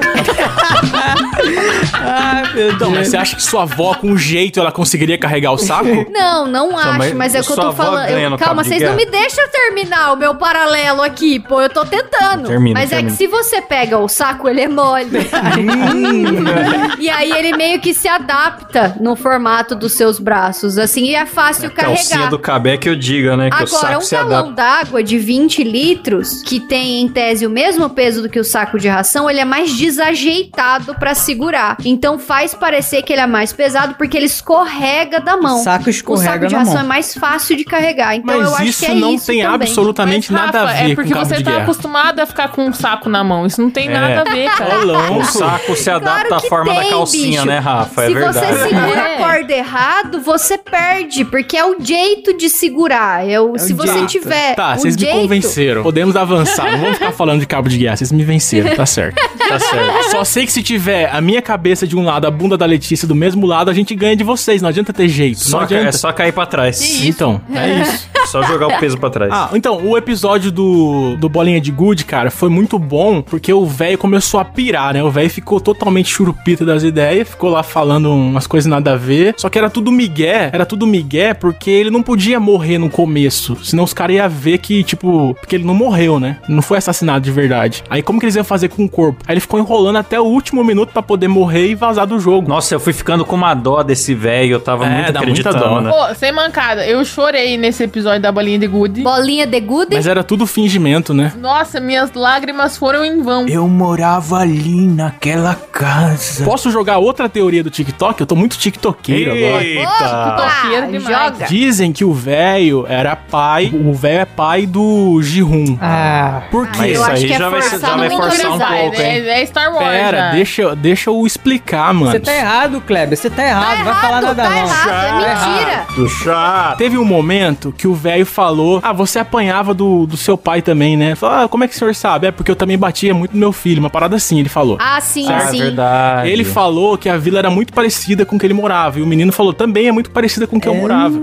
[1.93, 5.57] Ai, meu Então, mas você acha que sua avó, com jeito, ela conseguiria carregar o
[5.57, 6.05] saco?
[6.11, 8.09] Não, não acho, mas mas é o que eu sua tô falando.
[8.09, 11.61] Eu- calma, vocês não me deixam terminar o meu paralelo aqui, pô.
[11.61, 12.47] Eu tô tentando.
[12.47, 13.11] Termina, mas é termina.
[13.11, 15.09] que se você pega o saco, ele é mole.
[16.99, 21.25] e aí ele meio que se adapta no formato dos seus braços, assim, e é
[21.25, 22.29] fácil Calcinha carregar.
[22.29, 23.49] do cabé que eu diga, né?
[23.49, 27.49] Que o Agora, saco um galão d'água de 20 litros, que tem em tese o
[27.49, 31.77] mesmo peso do que o saco de ração, ele é mais desajeitado pra segurar.
[31.83, 35.59] Então faz parecer que ele é mais pesado porque ele escorrega da mão.
[35.59, 36.83] O saco O escorrega saco de na ração mão.
[36.83, 38.15] é mais fácil de carregar.
[38.15, 39.55] Então eu Mas acho isso que é não isso tem também.
[39.55, 42.65] absolutamente Mas, nada a Rafa, ver é porque com você tá acostumado a ficar com
[42.65, 43.45] um saco na mão.
[43.45, 43.93] Isso não tem É.
[43.93, 44.77] nada a ver, cara.
[44.83, 45.19] Louco.
[45.19, 47.45] O saco se adapta Claro à forma da tem, calcinha, bicho.
[47.45, 48.03] né, Rafa?
[48.03, 48.45] É Se verdade.
[48.57, 49.15] você segura É.
[49.15, 53.27] a corda errado, você perde, porque é o jeito de segurar.
[53.27, 54.07] É o, É se o você jeito.
[54.07, 55.83] tiver Tá, o vocês me jeito, convenceram.
[55.83, 56.71] Podemos avançar.
[56.71, 57.95] Não vamos ficar falando de cabo de guerra.
[57.95, 59.21] Vocês me venceram, tá certo.
[59.43, 60.09] Tá certo.
[60.09, 63.05] Só sei que se tiver a minha cabeça de um lado, a bunda da Letícia
[63.07, 64.61] do mesmo lado, a gente ganha de vocês.
[64.61, 65.41] Não adianta ter jeito.
[65.41, 65.89] Só, não adianta.
[65.89, 67.03] é só cair pra trás.
[67.03, 68.09] Então, é isso.
[68.25, 69.31] Só jogar o peso pra trás.
[69.31, 73.65] Ah, então, o episódio do, do Bolinha de Good, cara, foi muito bom, porque o
[73.65, 75.03] velho começou a pirar, né?
[75.03, 79.35] O velho ficou totalmente churupita das ideias, ficou lá falando umas coisas nada a ver.
[79.37, 83.57] Só que era tudo migué, era tudo migué, porque ele não podia morrer no começo.
[83.63, 86.37] Senão os caras iam ver que, tipo, porque ele não morreu, né?
[86.47, 87.83] Não foi assassinado de verdade.
[87.89, 89.23] Aí como que eles iam fazer com o corpo?
[89.27, 92.47] Aí ele ficou enrolando até o último minuto pra poder morrer e vazar do jogo.
[92.47, 94.53] Nossa, eu fui ficando com uma dó desse velho.
[94.53, 95.59] Eu tava É, muito dá muita acreditando.
[95.75, 95.81] dó.
[95.81, 95.91] né?
[95.91, 99.01] Pô, sem mancada, eu chorei nesse episódio da bolinha de gude.
[99.01, 101.33] bolinha de good, Mas era tudo fingimento, né?
[101.39, 103.47] Nossa, minhas lágrimas foram em vão.
[103.47, 106.43] Eu morava ali naquela casa.
[106.43, 108.19] Posso jogar outra teoria do TikTok?
[108.19, 109.63] Eu tô muito tiktokeiro agora.
[109.63, 109.89] Eita!
[109.99, 111.03] Ah, demais.
[111.03, 111.45] joga.
[111.45, 113.71] Dizem que o velho era pai.
[113.73, 115.77] O velho é pai do Jihun.
[115.81, 116.77] Ah, Por quê?
[116.79, 119.01] Mas isso acho aí que é já vai, forçado já vai forçar um pouco, hein?
[119.01, 119.87] É, é Star Wars.
[119.87, 120.31] Pera, já.
[120.31, 122.11] deixa, eu- deixa eu explicar, mano.
[122.11, 123.17] você tá errado, Kleber.
[123.17, 123.77] Você tá errado.
[123.77, 124.57] Tá Vai falar errado, nada tá não.
[124.57, 125.85] errado, é mentira.
[125.95, 126.77] Do chato.
[126.77, 130.95] Teve um momento que o velho falou: Ah, você apanhava do, do seu pai também,
[130.97, 131.15] né?
[131.15, 132.27] Falou, ah, como é que o senhor sabe?
[132.27, 133.79] É porque eu também batia muito no meu filho.
[133.79, 134.77] Uma parada assim, ele falou.
[134.79, 135.59] Ah, sim, Ah, sim.
[135.59, 136.29] verdade.
[136.29, 138.99] Ele falou que a vila era muito parecida com que ele morava.
[138.99, 141.17] E o menino falou, também é muito parecida com que eu morava.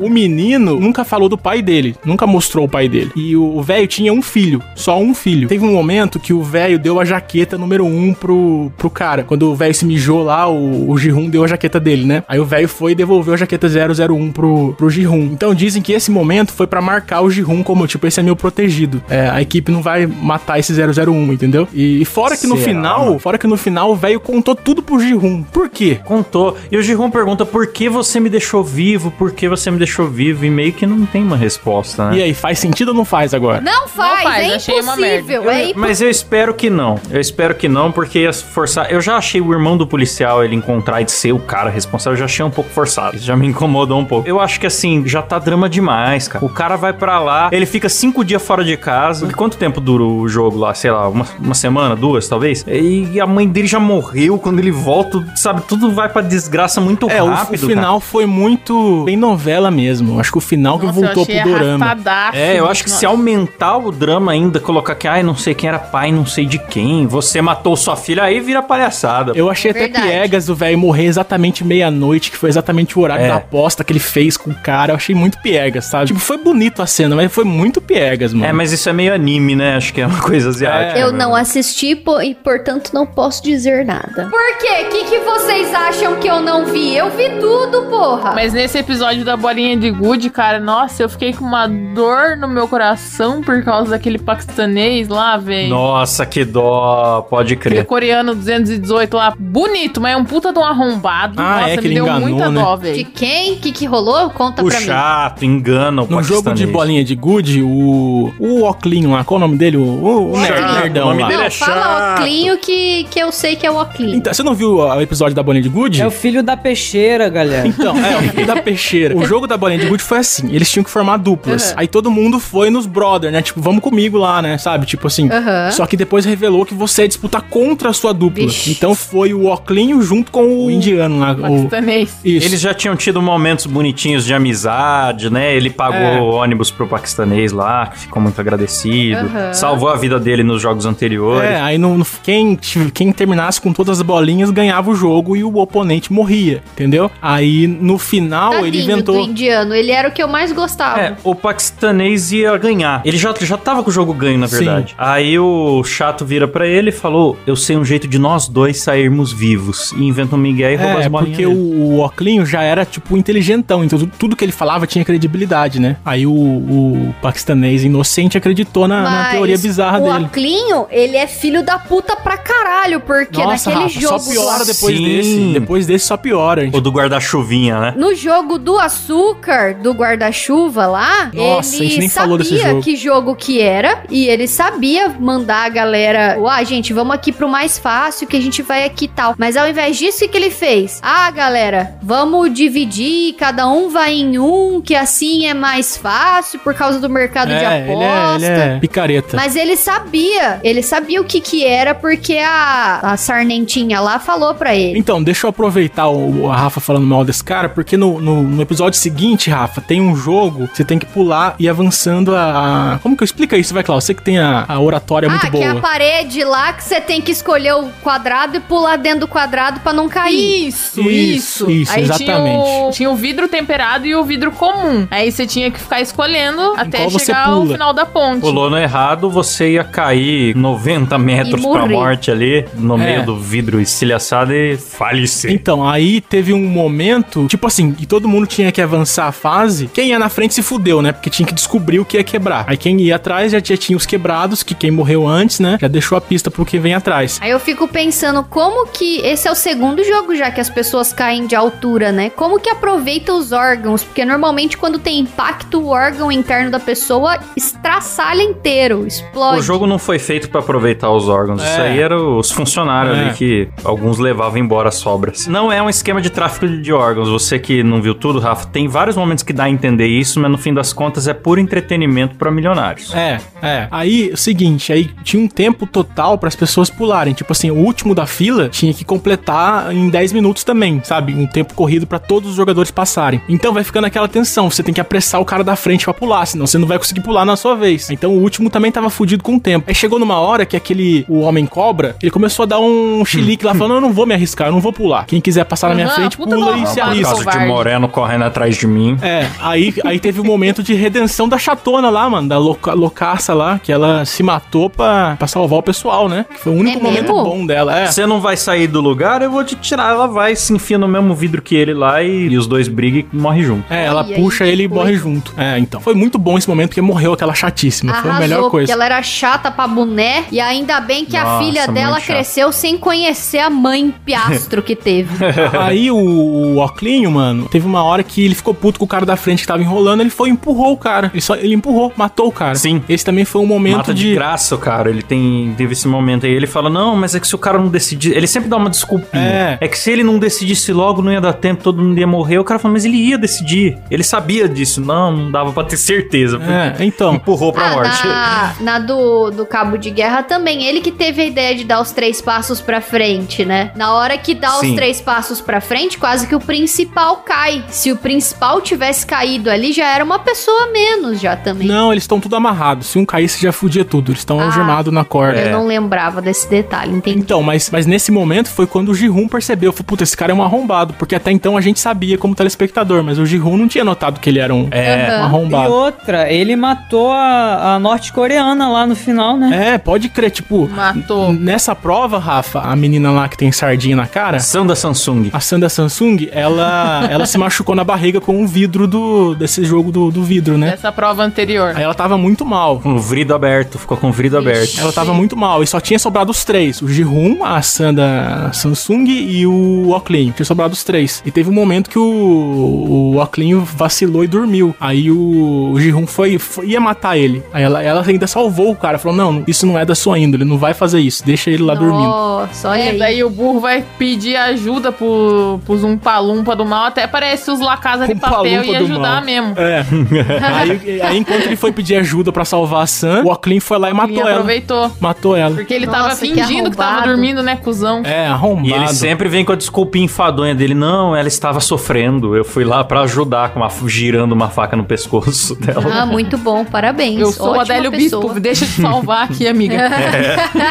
[0.00, 3.10] O menino nunca falou do pai dele, nunca mostrou o pai dele.
[3.16, 5.48] E o velho tinha um filho, só um filho.
[5.48, 9.24] Teve um momento que o velho deu a jaqueta número um pro, pro cara.
[9.24, 12.22] Quando o velho se mijou lá, o, o Jihun deu a jaqueta dele, né?
[12.28, 15.30] Aí o velho foi e devolveu a jaqueta 001 pro, pro Jihun.
[15.32, 18.36] Então dizem que esse momento foi pra marcar o Jihun como, tipo, esse é meu
[18.36, 19.02] protegido.
[19.08, 21.68] É, a equipe não vai matar esse 001, entendeu?
[21.72, 24.82] E, e fora que no Será, final, fora que no final o velho contou tudo
[24.82, 25.42] pro Jihun.
[25.42, 26.00] Por quê?
[26.04, 26.56] Contou.
[26.70, 30.08] E o Giron pergunta por que você me deixou vivo, por que você me deixou
[30.08, 32.18] vivo, e meio que não tem uma resposta, né?
[32.18, 33.60] E aí, faz sentido ou não faz agora?
[33.60, 35.50] Não faz, faz, é achei uma impossível.
[35.50, 36.98] É mas eu espero que não.
[37.10, 38.90] Eu espero que não, porque ia forçar.
[38.90, 42.18] Eu já achei o irmão do policial ele encontrar e ser o cara responsável, eu
[42.18, 43.16] já achei um pouco forçado.
[43.16, 44.28] Isso já me incomodou um pouco.
[44.28, 46.44] Eu acho que assim, já tá drama demais, cara.
[46.44, 49.26] O cara vai pra lá, ele fica cinco dias fora de casa.
[49.26, 50.74] E quanto tempo dura o jogo lá?
[50.74, 52.64] Sei lá, uma, uma semana, duas, talvez?
[52.66, 54.38] E a mãe dele já morreu.
[54.38, 57.64] Quando ele volta, sabe, tudo vai pra desgraça muito É, o- rápido.
[57.64, 60.18] o, final foi muito bem novela mesmo.
[60.20, 61.96] Acho que o final que Nossa, voltou eu achei pro dorama.
[62.32, 63.08] É, eu acho que se Nossa.
[63.08, 66.58] aumentar o drama ainda, colocar que, ai, não sei quem era pai, não sei de
[66.58, 69.32] quem, você matou sua filha, aí vira palhaçada.
[69.34, 70.06] Eu achei até Verdade.
[70.06, 73.28] piegas o velho morrer exatamente meia-noite, que foi exatamente o horário É.
[73.28, 74.92] da aposta que ele fez com o cara.
[74.92, 76.06] Eu achei muito piegas, sabe?
[76.06, 78.46] Tipo, foi bonito a cena, mas foi muito piegas, mano.
[78.46, 79.76] É, mas isso é meio anime, né?
[79.76, 80.98] Acho que é uma coisa asiática.
[80.98, 81.18] Eu né?
[81.18, 81.90] não assisti
[82.22, 84.28] e, portanto, não posso dizer nada.
[84.30, 84.84] Por quê?
[84.86, 86.96] O que, que vocês acham que eu não vi?
[86.96, 88.32] Eu vi tudo, porra!
[88.34, 92.48] Mas nesse episódio da bolinha de gude, cara, nossa, eu fiquei com uma dor no
[92.48, 94.60] meu coração por causa daquele paquistanês
[95.08, 95.68] lá, velho.
[95.68, 97.84] Nossa, que dó, pode Aquele crer.
[97.86, 101.34] coreano 218 lá, bonito, mas é um puta de um arrombado.
[101.36, 102.60] Ah, Nossa, é que me ele deu enganou, muita né?
[102.62, 103.06] dó, De velho.
[103.14, 103.52] quem?
[103.54, 104.30] O que, que rolou?
[104.30, 104.86] Conta O pra mim.
[104.86, 108.32] chato, engana o No jogo de bolinha de gude, o.
[108.38, 109.76] O Oclinho lá, qual o nome dele?
[109.76, 111.28] O, o, o nerdão O nome lá.
[111.28, 112.18] dele Não, é fala chato.
[112.20, 114.14] Oclinho que, que eu sei que é o Oclinho.
[114.16, 116.00] Então, você não viu o episódio da bolinha de gude?
[116.00, 117.66] É o filho da peixeira, galera.
[117.66, 119.16] Então, é, o filho da peixeira.
[119.16, 121.70] O jogo da bolinha de gude foi assim: eles tinham que formar duplas.
[121.70, 121.74] Uhum.
[121.76, 123.42] Aí todo mundo foi nos brother, né?
[123.42, 124.58] Tipo, vamos comigo lá, né?
[124.60, 124.86] Sabe?
[124.86, 125.28] Tipo assim.
[125.72, 128.44] Só que depois revelou que você ia disputar contra a sua dupla.
[128.44, 128.70] Vixe.
[128.72, 131.32] Então foi o Oclinho junto com o indiano lá.
[131.32, 131.36] O...
[131.40, 132.16] Paquistanês.
[132.24, 132.46] Isso.
[132.46, 135.54] Eles já tinham tido momentos bonitinhos de amizade, né?
[135.54, 136.20] Ele pagou É.
[136.20, 139.30] o ônibus pro paquistanês lá, que ficou muito agradecido.
[139.52, 141.50] Salvou a vida dele nos jogos anteriores.
[141.50, 142.56] É, aí no, no- quem,
[142.92, 147.10] quem terminasse com todas as bolinhas ganhava o jogo e o oponente morria, entendeu?
[147.20, 149.14] Aí no final ele Tadinho inventou.
[149.24, 151.00] do indiano, ele era o que eu mais gostava.
[151.00, 153.00] É, o paquistanês ia ganhar.
[153.04, 154.64] Ele já, já tava com o jogo ganho, na Sim.
[154.64, 154.94] verdade.
[154.98, 158.78] Aí o chato vira pra ele e falou: Eu sei um jeito de nós dois
[158.80, 159.92] sairmos vivos.
[159.92, 161.36] E inventa um Miguel e rouba as É, bolinhas.
[161.36, 161.60] porque dele.
[161.60, 165.80] o, o Oclinho já era, tipo, inteligentão, então tu- tudo que ele falava tinha credibilidade,
[165.80, 165.96] né?
[166.04, 170.24] Aí o, o paquistanês inocente acreditou na, na teoria bizarra o dele.
[170.26, 174.18] Oclinho, ele é filho da puta pra caralho, porque Nossa, naquele Rafa, jogo.
[174.20, 175.04] só piora depois Sim.
[175.04, 175.50] desse.
[175.52, 176.64] Depois desse só piora.
[176.64, 176.76] gente.
[176.76, 177.94] O do guarda-chuvinha, né?
[177.96, 182.70] No jogo do açúcar, do guarda-chuva lá, Nossa, a gente ele nem falou desse sabia
[182.70, 182.82] jogo.
[182.82, 187.48] que jogo que era e ele sabia mandar a galera, ah, gente, vamos aqui pro
[187.48, 189.34] mais fácil que a gente vai aqui e tal.
[189.38, 191.00] Mas ao invés disso, o que ele fez?
[191.02, 196.74] Ah, galera, vamos dividir, cada um vai em um, que assim é mais fácil por
[196.74, 198.36] causa do mercado de É, ele é, aposta.
[198.36, 199.36] ele é picareta.
[199.36, 204.54] Mas ele sabia, ele sabia o que que era porque a, a Sarnentinha lá falou
[204.54, 204.98] pra ele.
[204.98, 208.62] Então, deixa eu aproveitar o, a Rafa falando mal desse cara, porque no, no, no
[208.62, 212.94] episódio seguinte, Rafa, tem um jogo você tem que pular e avançando a.
[212.94, 214.06] a- Como que eu explica isso, vai, Cláudio?
[214.06, 215.80] Você que tem a, a oratória muito ah, que é a boa.
[215.82, 219.92] parede lá que você tem que escolher o quadrado e pular dentro do quadrado pra
[219.92, 220.68] não cair.
[220.68, 221.70] Isso, Isso, isso.
[221.70, 222.58] isso, Aí Tinha exatamente.
[222.58, 225.06] o, tinha o vidro temperado e o vidro comum.
[225.10, 228.40] Aí você tinha que ficar escolhendo até qual você chegar ao final da ponte.
[228.40, 232.98] Pulou no errado, você ia cair 90 metros pra morte ali, no É.
[232.98, 235.50] meio do vidro estilhaçado e falecer.
[235.52, 239.88] Então, aí teve um momento, tipo assim, e todo mundo tinha que avançar a fase.
[239.92, 241.12] Quem ia na frente se fudeu, né?
[241.12, 242.64] Porque tinha que descobrir o que ia quebrar.
[242.66, 244.19] Aí quem ia atrás já, já tinha os quebrados,
[244.64, 245.78] que quem morreu antes, né?
[245.80, 247.38] Já deixou a pista pro que vem atrás.
[247.42, 251.12] Aí eu fico pensando como que esse é o segundo jogo já que as pessoas
[251.12, 252.30] caem de altura, né?
[252.30, 254.04] Como que aproveita os órgãos?
[254.04, 259.60] Porque normalmente quando tem impacto, o órgão interno da pessoa estraçalha inteiro, explode.
[259.60, 261.62] O jogo não foi feito pra aproveitar os órgãos.
[261.62, 261.88] Isso É.
[261.92, 263.20] aí eram os funcionários É.
[263.22, 265.46] ali que alguns levavam embora as sobras.
[265.46, 267.28] Não é um esquema de tráfico de órgãos.
[267.28, 270.50] Você que não viu tudo, Rafa, tem vários momentos que dá a entender isso, mas
[270.50, 273.14] no fim das contas é puro entretenimento pra milionários.
[273.14, 273.88] É, é.
[273.90, 277.34] Aí, o seguinte, aí tinha um tempo total para as pessoas pularem.
[277.34, 281.34] Tipo assim, o último da fila tinha que completar em 10 minutos também, sabe?
[281.34, 283.40] Um tempo corrido para todos os jogadores passarem.
[283.48, 286.46] Então vai ficando aquela tensão, você tem que apressar o cara da frente pra pular,
[286.46, 288.10] senão você não vai conseguir pular na sua vez.
[288.10, 289.86] Então o último também tava fudido com o tempo.
[289.88, 293.64] Aí chegou numa hora que aquele, o homem cobra, ele começou a dar um chilique
[293.64, 295.24] lá, falando, eu não vou me arriscar, eu não vou pular.
[295.26, 297.20] Quem quiser passar na minha frente, pula e se arrombado.
[297.20, 297.44] Por arrisca.
[297.44, 297.66] causa de.
[297.66, 299.16] Moreno correndo atrás de mim.
[299.22, 303.54] É, aí, aí teve o momento de redenção da chatona lá, mano, da louca, loucaça
[303.54, 306.46] lá, que ela se matou pra, pra salvar o pessoal, né?
[306.52, 307.44] Que foi o único É momento mesmo?
[307.44, 308.06] bom dela, é.
[308.06, 310.10] Você não vai sair do lugar, eu vou te tirar.
[310.12, 313.24] Ela vai, se enfia no mesmo vidro que ele lá e, e os dois brigam
[313.32, 313.92] e morrem junto.
[313.92, 315.02] É, ela puxa ele e coisa.
[315.04, 315.54] morre junto.
[315.56, 316.00] É, então.
[316.00, 318.14] Foi muito bom esse momento porque morreu aquela chatíssima.
[318.14, 318.92] foi a melhor Arrasou, coisa.
[318.92, 320.44] ela era chata pra boné.
[320.50, 322.32] E ainda bem que a Nossa, filha muito dela chata.
[322.32, 325.30] cresceu sem conhecer a mãe piastro que teve.
[325.80, 329.24] Aí o, o Oclinho, mano, teve uma hora que ele ficou puto com o cara
[329.26, 331.30] da frente que tava enrolando, ele foi e empurrou o cara.
[331.32, 332.74] Ele só ele empurrou, matou o cara.
[332.74, 333.02] Sim.
[333.08, 334.34] Esse também foi um momento Mata de, de.
[334.34, 335.10] graça cara.
[335.10, 336.52] Ele tem, teve esse momento aí.
[336.52, 338.36] Ele fala: Não, mas é que se o cara não decidir.
[338.36, 339.42] Ele sempre dá uma desculpinha.
[339.42, 339.78] É.
[339.80, 339.88] É.
[339.88, 342.58] que se ele não decidisse logo, não ia dar tempo, todo mundo ia morrer.
[342.58, 343.98] O cara falou, mas ele ia decidir.
[344.10, 345.00] Ele sabia disso.
[345.00, 346.58] Não, não dava pra ter certeza.
[346.62, 347.34] É, então.
[347.34, 348.26] Empurrou pra Ah, morte.
[348.26, 350.84] na, na do, do cabo de guerra também.
[350.84, 353.90] Ele que teve a ideia de dar os três passos pra frente, né?
[353.96, 354.94] Na hora que dá os Sim.
[354.94, 357.84] três passos pra frente, quase que o principal cai.
[357.88, 361.86] Se o principal tivesse caído ali, já era uma pessoa a menos já também.
[361.86, 363.08] Não, eles estão tudo amarrados.
[363.08, 364.30] Se um caísse, já fudia tudo.
[364.30, 364.64] Eles estão Ah.
[364.64, 365.58] algemados na corda.
[365.60, 367.38] Eu não lembrava desse detalhe, entendi.
[367.38, 370.54] Então, mas, mas nesse momento foi quando o Jihun percebeu, falou, puta, esse cara é
[370.54, 374.04] um arrombado, porque até então a gente sabia como telespectador, mas o Jihun não tinha
[374.04, 375.14] notado que ele era um, É.
[375.14, 375.92] um E arrombado.
[375.92, 379.94] outra, ele matou a, a norte-coreana lá no final, né?
[379.94, 381.52] É, pode crer, tipo, Matou.
[381.52, 385.48] nessa prova, Rafa, a menina lá que tem sardinha na cara, Ação da Samsung.
[385.52, 390.12] a Sanda Samsung, ela, ela se machucou na barriga com um vidro do, desse jogo
[390.12, 390.90] do, do vidro, né?
[390.94, 391.92] Essa prova anterior.
[391.96, 393.00] Aí ela tava muito mal.
[393.00, 393.98] Com o vrido aberto.
[393.98, 394.98] Ficou com o vrido aberto.
[394.98, 399.26] Ela tava muito mal e só tinha sobrado os três: o Jihun, a Sanda Samsung
[399.28, 400.50] e o Oclean.
[400.52, 401.42] Tinha sobrado os três.
[401.44, 404.94] E teve um momento que o, o Oclean vacilou e dormiu.
[405.00, 407.62] Aí o, o Jihun foi, foi- ia matar ele.
[407.72, 409.18] Aí ela, ela ainda salvou o cara.
[409.18, 411.44] Falou: Não, isso não é da sua índole, não vai fazer isso.
[411.44, 412.22] Deixa ele lá dormindo.
[412.24, 413.18] Nossa, olha É, aí.
[413.18, 417.06] daí o burro vai pedir ajuda pro, pro Zumpalumpa do mal.
[417.06, 419.44] Até parece os La Casa de Papel e ajudar mal.
[419.44, 419.74] mesmo.
[419.76, 420.04] É.
[420.64, 424.10] aí, aí, enquanto ele foi pedir ajuda pra salvar a Sam, o Oclean foi lá
[424.10, 424.50] e matou Ele ela.
[424.52, 425.12] aproveitou.
[425.20, 425.74] Matou ela.
[425.74, 427.28] Porque ele Nossa, tava que fingindo que, tava arrombado.
[427.32, 428.22] dormindo, né, cuzão?
[428.24, 428.88] É, arrombado.
[428.88, 430.94] E ele sempre vem com a desculpinha enfadonha dele.
[430.94, 432.54] Não, ela estava sofrendo.
[432.56, 436.04] Eu fui lá pra ajudar, com uma, girando uma faca no pescoço dela.
[436.12, 437.40] Ah, muito bom, parabéns.
[437.40, 438.42] Eu sou o Ótima Adélio pessoa.
[438.44, 440.10] Bispo, deixa eu te salvar aqui, amiga.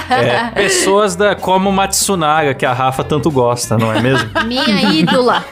[0.09, 4.29] É, pessoas da, como Matsunaga, que a Rafa tanto gosta, não é mesmo?
[4.45, 5.43] Minha ídola.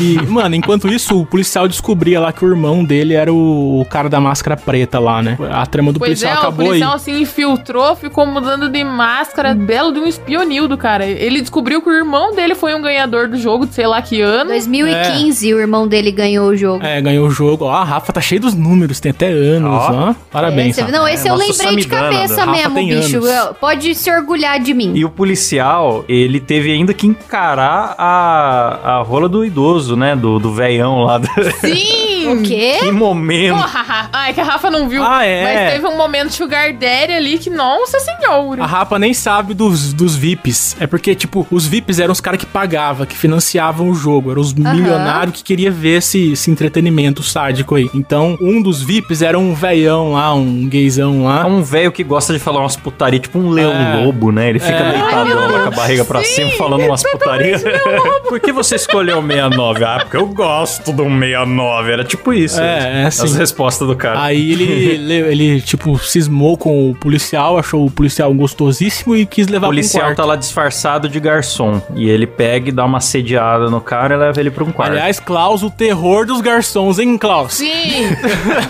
[0.00, 3.84] E, mano, enquanto isso, o policial descobria lá que o irmão dele era o, o
[3.84, 5.36] cara da máscara preta lá, né?
[5.50, 6.98] A trama do Pois policial é, o policial aí.
[7.00, 11.04] se infiltrou, ficou mudando de máscara, belo de um espionildo, cara.
[11.06, 14.20] Ele descobriu que o irmão dele foi um ganhador do jogo de sei lá que
[14.20, 14.50] ano.
[14.50, 16.84] 2015, o irmão dele ganhou o jogo.
[16.84, 17.64] É, ganhou o jogo.
[17.64, 20.10] Ó, a Rafa tá cheio dos números, tem até anos, Ó.
[20.10, 20.14] ó.
[20.30, 20.92] Parabéns, Esse- Rafa.
[20.92, 23.16] não, esse É, eu lembrei de cabeça mesmo, bicho.
[23.26, 24.92] Eu- Pode se orgulhar de mim.
[24.94, 30.14] E o policial, ele teve ainda que encarar a, a rola do idoso, né?
[30.14, 31.20] Do, do velhão lá.
[31.60, 32.15] Sim!
[32.32, 32.76] O quê?
[32.80, 33.56] que momento.
[33.56, 33.86] Porra!
[34.16, 35.02] Ah, é que a Rafa não viu.
[35.04, 35.42] Ah, é.
[35.44, 38.62] Mas teve um momento Sugar Daddy ali que, nossa senhora.
[38.62, 40.76] A Rafa nem sabe dos, dos VIPs.
[40.80, 44.30] É porque, tipo, os VIPs eram os caras que pagavam, que financiavam o jogo.
[44.30, 47.90] Eram os milionários que queriam ver esse, esse entretenimento sádico aí.
[47.94, 51.46] Então, um dos VIPs era um velhão lá, um gaysão É lá.
[51.46, 54.04] um velho que gosta de falar umas putaria, tipo um leão É.
[54.04, 54.48] lobo, né?
[54.50, 54.92] Ele fica É.
[54.92, 57.62] deitadão lá com a barriga pra cima falando umas putarias.
[58.28, 59.84] Por que você escolheu o 69?
[59.84, 61.92] Ah, porque eu gosto do 69.
[61.92, 62.60] Era tipo isso.
[62.60, 63.36] É, é As assim.
[63.36, 64.22] respostas do cara.
[64.22, 64.64] Aí ele,
[64.94, 69.70] ele, ele, tipo, cismou com o policial, achou o policial gostosíssimo e quis levar o
[69.70, 70.28] policial pra um tá quarto.
[70.28, 71.80] lá disfarçado de garçom.
[71.94, 74.92] E ele pega e dá uma sediada no cara e leva ele pra um quarto.
[74.92, 77.54] Aliás, Klaus, o terror dos garçons, hein, Klaus?
[77.54, 78.16] Sim!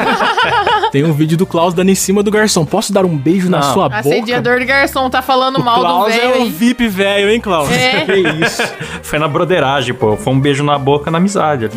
[0.92, 2.64] Tem um vídeo do Klaus dando em cima do garçom.
[2.64, 3.72] Posso dar um beijo na Não.
[3.74, 4.00] sua boca?
[4.00, 6.34] Assediador de garçom tá falando O mal do Klaus é velho.
[6.34, 6.50] o hein?
[6.56, 7.70] VIP velho, hein, Klaus?
[7.70, 8.06] É.
[8.06, 8.62] Que isso.
[9.02, 10.16] Foi na broderagem, pô.
[10.16, 11.68] Foi um beijo na boca na amizade.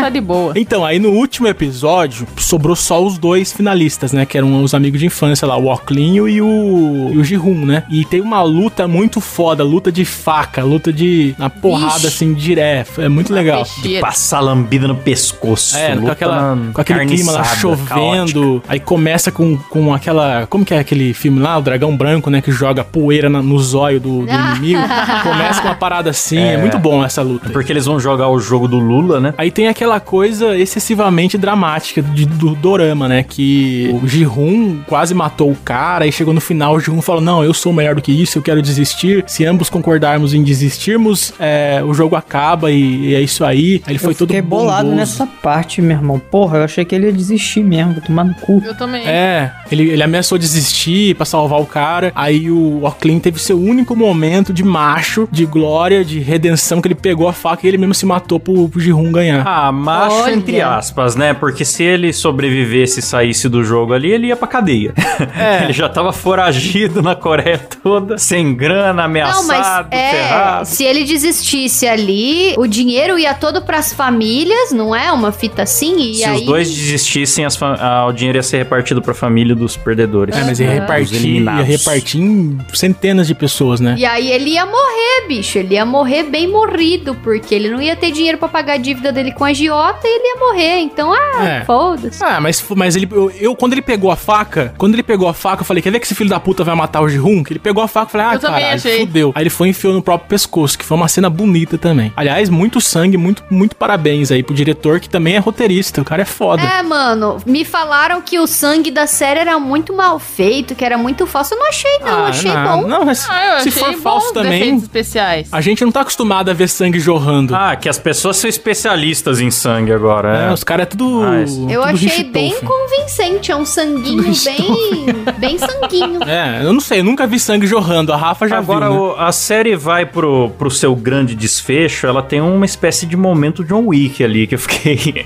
[0.00, 0.52] Tá de boa.
[0.56, 4.24] Então, aí no último episódio, sobrou só os dois finalistas, né?
[4.24, 7.84] Que eram os amigos de infância lá, o Oclinho e o, e o Jihun, né?
[7.90, 11.34] E tem uma luta muito foda, luta de faca, luta de...
[11.38, 12.06] na porrada, Ixi.
[12.06, 13.00] assim, direto.
[13.02, 13.64] É muito legal.
[13.64, 14.00] Peixeira.
[14.00, 15.76] Passar lambida no pescoço.
[15.76, 17.86] É, com, aquela, com aquele clima lá chovendo.
[17.88, 18.62] caótica.
[18.68, 20.46] Aí começa com, com aquela.
[20.48, 21.58] Como que é aquele filme lá?
[21.58, 22.40] O Dragão Branco, né?
[22.40, 24.80] Que joga poeira na- no zóio do, do inimigo.
[25.22, 26.38] Começa com uma parada assim.
[26.52, 26.54] É.
[26.54, 26.56] É.
[26.58, 27.50] muito bom essa luta.
[27.50, 29.34] Porque eles vão jogar o jogo do Lula, né?
[29.38, 33.22] Aí tem aquela coisa excessivamente dramática de- do dorama, né?
[33.22, 37.44] Que o Jihun quase matou o cara e chegou no final o Jihun falou: Não,
[37.44, 39.24] eu sou melhor do que isso, eu quero desistir.
[39.26, 43.82] Se ambos concordarmos em desistirmos, é, o jogo acaba e, e é isso aí.
[43.86, 44.96] Aí ele foi eu todo fiquei bolado bondoso.
[44.96, 46.18] nessa parte, meu irmão.
[46.18, 48.62] Porra, eu achei que ele ia desistir mesmo, vou tomar no cu.
[48.64, 49.06] Eu também.
[49.06, 52.12] É, ele, ele ameaçou desistir pra salvar o cara.
[52.14, 56.94] Aí o Oclean teve seu único momento de macho, de glória, de redenção, que ele
[56.94, 59.46] pegou a faca e ele mesmo se matou pro, pro Jihun ganhar.
[59.46, 60.32] Ah, macho Olha.
[60.42, 61.32] Entre aspas, né?
[61.34, 64.92] Porque se ele sobrevivesse e saísse do jogo ali, ele ia pra cadeia.
[65.38, 65.64] É.
[65.64, 70.66] ele já tava foragido na Coreia toda, sem grana, Não, ameaçado, mas é, ferrado.
[70.66, 75.12] se ele desistisse ali, o dinheiro ia todo pras famílias, não é?
[75.12, 76.10] Uma fita assim?
[76.10, 76.40] E Se aí...
[76.40, 77.46] os dois desistissem,
[77.78, 80.36] ah, o dinheiro ia ser repartido pra família dos perdedores.
[80.36, 80.66] É, mas ia.
[80.68, 83.94] Os repartir, ia repartir em centenas de pessoas, né?
[83.98, 85.58] E aí ele ia morrer, bicho.
[85.58, 89.12] Ele ia morrer bem morrido, porque ele não ia ter dinheiro pra pagar a dívida
[89.12, 90.78] dele com a agiota e ele ia morrer.
[90.80, 91.64] Então, ah, É.
[91.64, 92.22] foda-se.
[92.22, 95.34] Ah, mas, mas ele, eu, eu- quando ele pegou a faca, quando ele pegou a
[95.34, 97.42] faca, eu falei, quer ver que esse filho da puta vai matar o Jihun?
[97.44, 99.32] Que ele pegou a faca e falei, ah, Eu caralho, fudeu.
[99.34, 102.12] Aí ele foi e enfiou no próprio pescoço, que foi uma cena bonita também.
[102.16, 106.00] Aliás, muito sangue, muito, muito parabéns aí pro diretor, que também é roteirista.
[106.00, 106.62] O cara é foda.
[106.62, 110.96] É, mano, me falaram que o sangue da série era muito mal feito, que era
[110.98, 111.54] muito falso.
[111.54, 112.08] Eu não achei, não.
[112.08, 112.88] eu achei não, bom.
[112.88, 115.48] Não, mas Ah, se for falso também, especiais.
[115.52, 117.54] a gente não tá acostumado a ver sangue jorrando.
[117.54, 120.52] Ah, que as pessoas são especialistas em sangue agora, É, é.
[120.52, 121.22] os caras é tudo.
[121.24, 123.50] Ah, esse- Eu tudo achei bem convincente.
[123.52, 125.34] É um sanguinho bem.
[125.38, 126.22] bem sanguinho.
[126.24, 128.12] É, eu não sei, eu nunca vi sangue jorrando.
[128.12, 128.94] A Rafa já Agora, viu.
[128.94, 129.00] né?
[129.00, 133.64] o- a série vai pro, pro seu grande desfecho, ela tem uma espécie de momento
[133.64, 134.96] John Wick ali, que eu fiquei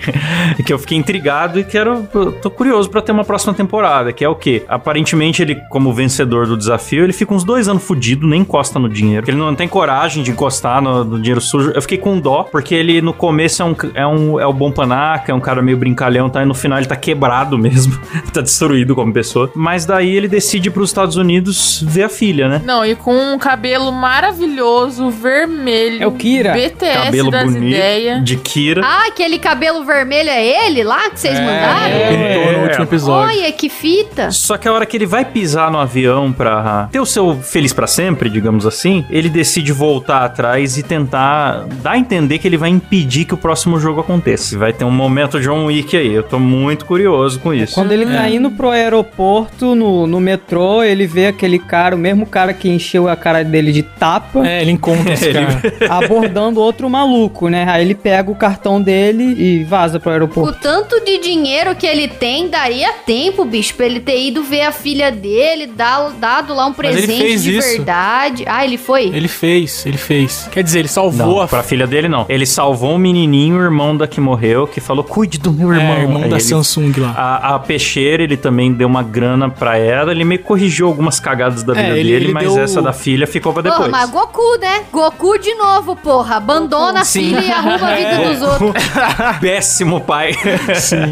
[0.65, 4.25] que eu fiquei intrigado e quero, eu tô curioso pra ter uma próxima temporada, que
[4.25, 4.63] é o quê?
[4.69, 8.89] Aparentemente ele, como vencedor do desafio, ele fica uns dois anos fudido, nem encosta no
[8.89, 11.71] dinheiro, porque ele não tem coragem de encostar no, no dinheiro sujo.
[11.75, 14.71] Eu fiquei com dó, porque ele no começo é um, é um é o bom
[14.87, 16.43] panaca, é um cara meio brincalhão, tá?
[16.43, 17.99] E no final ele tá quebrado mesmo,
[18.33, 19.51] tá destruído como pessoa.
[19.55, 22.63] Mas daí ele decide ir pros Estados Unidos ver a filha, né?
[22.65, 26.03] Não, e com um cabelo maravilhoso, vermelho.
[26.03, 26.53] É o Kira.
[26.53, 28.25] BTS cabelo das bonito ideias.
[28.25, 28.83] de Kira.
[28.85, 31.87] Ah, aquele cabelo vermelho é ele lá que vocês mandaram?
[31.87, 33.37] É, pintou no último episódio.
[33.37, 34.31] Olha que fita.
[34.31, 37.73] Só que a hora que ele vai pisar no avião pra ter o seu feliz
[37.73, 42.57] pra sempre, digamos assim, ele decide voltar atrás e tentar dar a entender que ele
[42.57, 44.59] vai impedir que o próximo jogo aconteça.
[44.59, 46.13] Vai ter um momento John Wick aí.
[46.13, 47.75] Eu tô muito curioso com isso.
[47.75, 48.07] Quando ele É.
[48.17, 52.69] tá indo pro aeroporto, no, no metrô, ele vê aquele cara, o mesmo cara que
[52.69, 55.61] encheu a cara dele de tapa, É, ele encontra esse cara.
[55.89, 57.67] abordando outro maluco, né?
[57.69, 60.59] Aí ele pega o cartão dele e vaza pro O aeroporto.
[60.61, 64.73] tanto de dinheiro que ele tem, daria tempo, bicho, pra ele ter ido ver a
[64.73, 67.69] filha dele, dar, dado lá um Mas ele presente fez de isso.
[67.77, 68.45] verdade.
[68.47, 69.05] Ah, ele foi?
[69.07, 70.49] Ele fez, ele fez.
[70.51, 72.27] Quer dizer, ele salvou Não, a pra filha dele não.
[72.29, 75.95] Ele salvou um menininho, o irmão da que morreu, que falou: cuide do meu irmão.
[75.95, 77.11] É, irmão Aí da ele- Samsung lá.
[77.17, 80.11] A, a peixeira, ele também deu uma grana pra ela.
[80.13, 82.81] Ele meio que corrigiu algumas cagadas da É, vida ele- dele, ele mas deu- essa
[82.83, 83.91] da filha ficou pra Porra, depois.
[83.91, 84.83] mas Goku, né?
[84.93, 86.37] Goku de novo, porra.
[86.37, 88.85] Abandona a filha e arruma a vida dos outros.
[89.41, 90.33] Péssimo pai.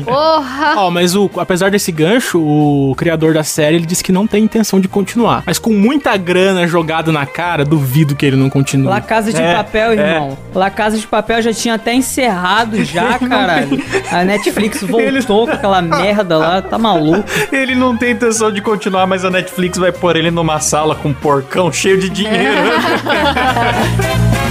[0.04, 0.74] Porra.
[0.76, 4.44] Ó, mas o, apesar desse gancho, o criador da série ele disse que não tem
[4.44, 5.42] intenção de continuar.
[5.46, 8.88] Mas com muita grana jogada na cara, duvido que ele não continue.
[8.88, 10.38] La Casa de É, Papel, irmão.
[10.54, 13.82] La Casa de Papel já tinha até encerrado já, caralho.
[14.10, 17.24] A Netflix voltou com aquela merda lá, tá maluco.
[17.52, 21.08] Ele não tem intenção de continuar, mas a Netflix vai pôr ele numa sala com
[21.08, 22.54] um porcão cheio de dinheiro.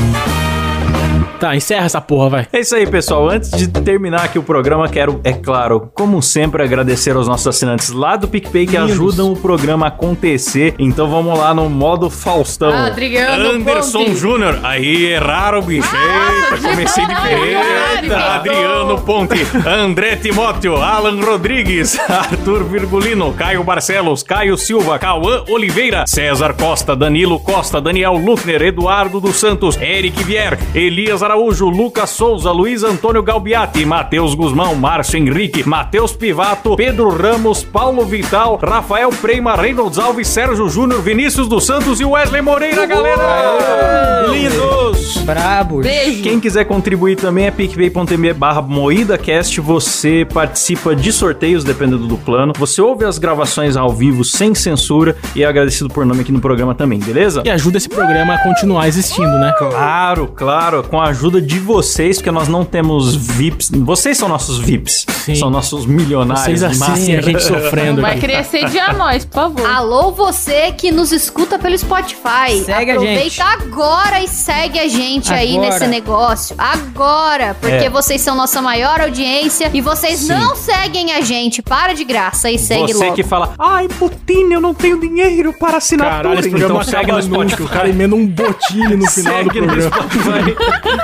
[1.44, 2.48] Tá, encerra essa porra, vai.
[2.54, 3.30] É isso aí, pessoal.
[3.30, 7.89] Antes de terminar aqui o programa, quero, é claro, como sempre, agradecer aos nossos assinantes
[7.89, 10.74] lá do PicPay que ajudam o programa a acontecer.
[10.80, 12.72] Então vamos lá no modo Faustão.
[12.72, 14.16] Adriano Anderson.
[14.16, 14.58] Júnior.
[14.64, 15.94] Aí, erraram, bicho.
[15.94, 17.56] Eita, comecei diferente.
[17.56, 25.44] Ai, Eita, Adriano Ponte, André Timóteo, Alan Rodrigues, Arthur Virgulino, Caio Barcelos, Caio Silva, Cauã
[25.50, 32.10] Oliveira, César Costa, Danilo Costa, Daniel Luckner, Eduardo dos Santos, Eric Vier, Elias Araújo, Lucas
[32.12, 39.10] Souza, Luiz Antônio Galbiati, Matheus Guzmão, Márcio Henrique, Matheus Pivato, Pedro Ramos, Paulo Vital, Rafael
[39.10, 44.28] Preima, Reynolds Alves, Sérgio Júnior, Vinícius dos Santos e Wesley Moreira, galera!
[44.30, 45.14] Lindos!
[45.24, 45.86] Brabos.
[45.86, 46.22] Beijo.
[46.22, 49.60] Quem quiser contribuir também é picpay.me barra moídacast.
[49.62, 52.54] Você participa de sorteios, dependendo do plano.
[52.58, 56.42] Você ouve as gravações ao vivo sem censura e é agradecido por nome aqui no
[56.42, 57.42] programa também, beleza?
[57.46, 59.54] E ajuda esse programa a continuar existindo, né?
[59.58, 63.72] Claro, claro, com a ajuda de vocês, porque nós não temos VIPs.
[63.74, 65.06] Vocês são nossos VIPs.
[65.24, 65.36] Sim.
[65.36, 66.44] São nossos milionários.
[66.46, 68.22] Vocês assistem a gente sofrendo Vai aqui.
[68.22, 69.66] querer sediar nós, por favor.
[69.70, 72.62] Alô, você que nos escuta pelo Spotify.
[72.66, 73.42] Segue a Aproveita gente.
[73.42, 75.70] agora e segue a gente aí Agora.
[75.70, 76.56] nesse negócio.
[76.58, 77.56] Agora.
[77.60, 77.90] Porque É.
[77.90, 80.28] vocês são nossa maior audiência e vocês Sim.
[80.30, 81.62] não seguem a gente.
[81.62, 83.16] Para de graça e segue Você logo.
[83.16, 86.16] que fala, ai, Putin, eu não tenho dinheiro para assinatura.
[86.18, 87.22] Caralho, esse programa então segue no.
[87.24, 87.64] Spotify.
[87.64, 89.96] O cara emenda um botine no final do Segue no programa.
[89.96, 90.56] Spotify.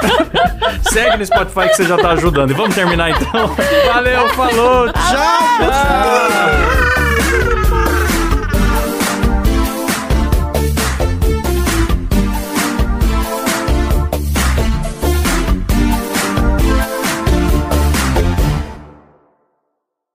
[0.92, 2.52] Segue no Spotify que você já tá ajudando.
[2.52, 3.56] E vamos terminar então.
[3.94, 4.94] Valeu, falou, tchau.
[5.02, 6.40] tchau.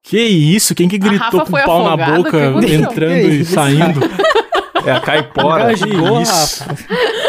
[0.03, 0.75] Que isso?
[0.75, 2.21] Quem que gritou com o pau na afogada?
[2.21, 4.01] O boca, entrando e saindo?
[4.87, 5.73] É a caipora.
[5.73, 6.63] Isso.
[6.63, 6.77] Rafa.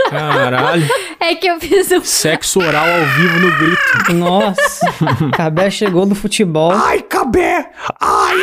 [0.10, 0.90] Caralho.
[1.28, 2.04] É que eu fiz um.
[2.04, 4.14] Sexo oral ao vivo no grito.
[4.14, 4.86] Nossa.
[5.36, 6.72] Cabé chegou do futebol.
[6.72, 7.72] Ai, cabé!
[8.00, 8.38] Ai,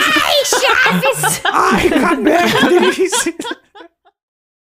[0.45, 1.41] Chaves!
[1.45, 2.39] ai, cabé!
[2.43, 3.35] Que delícia!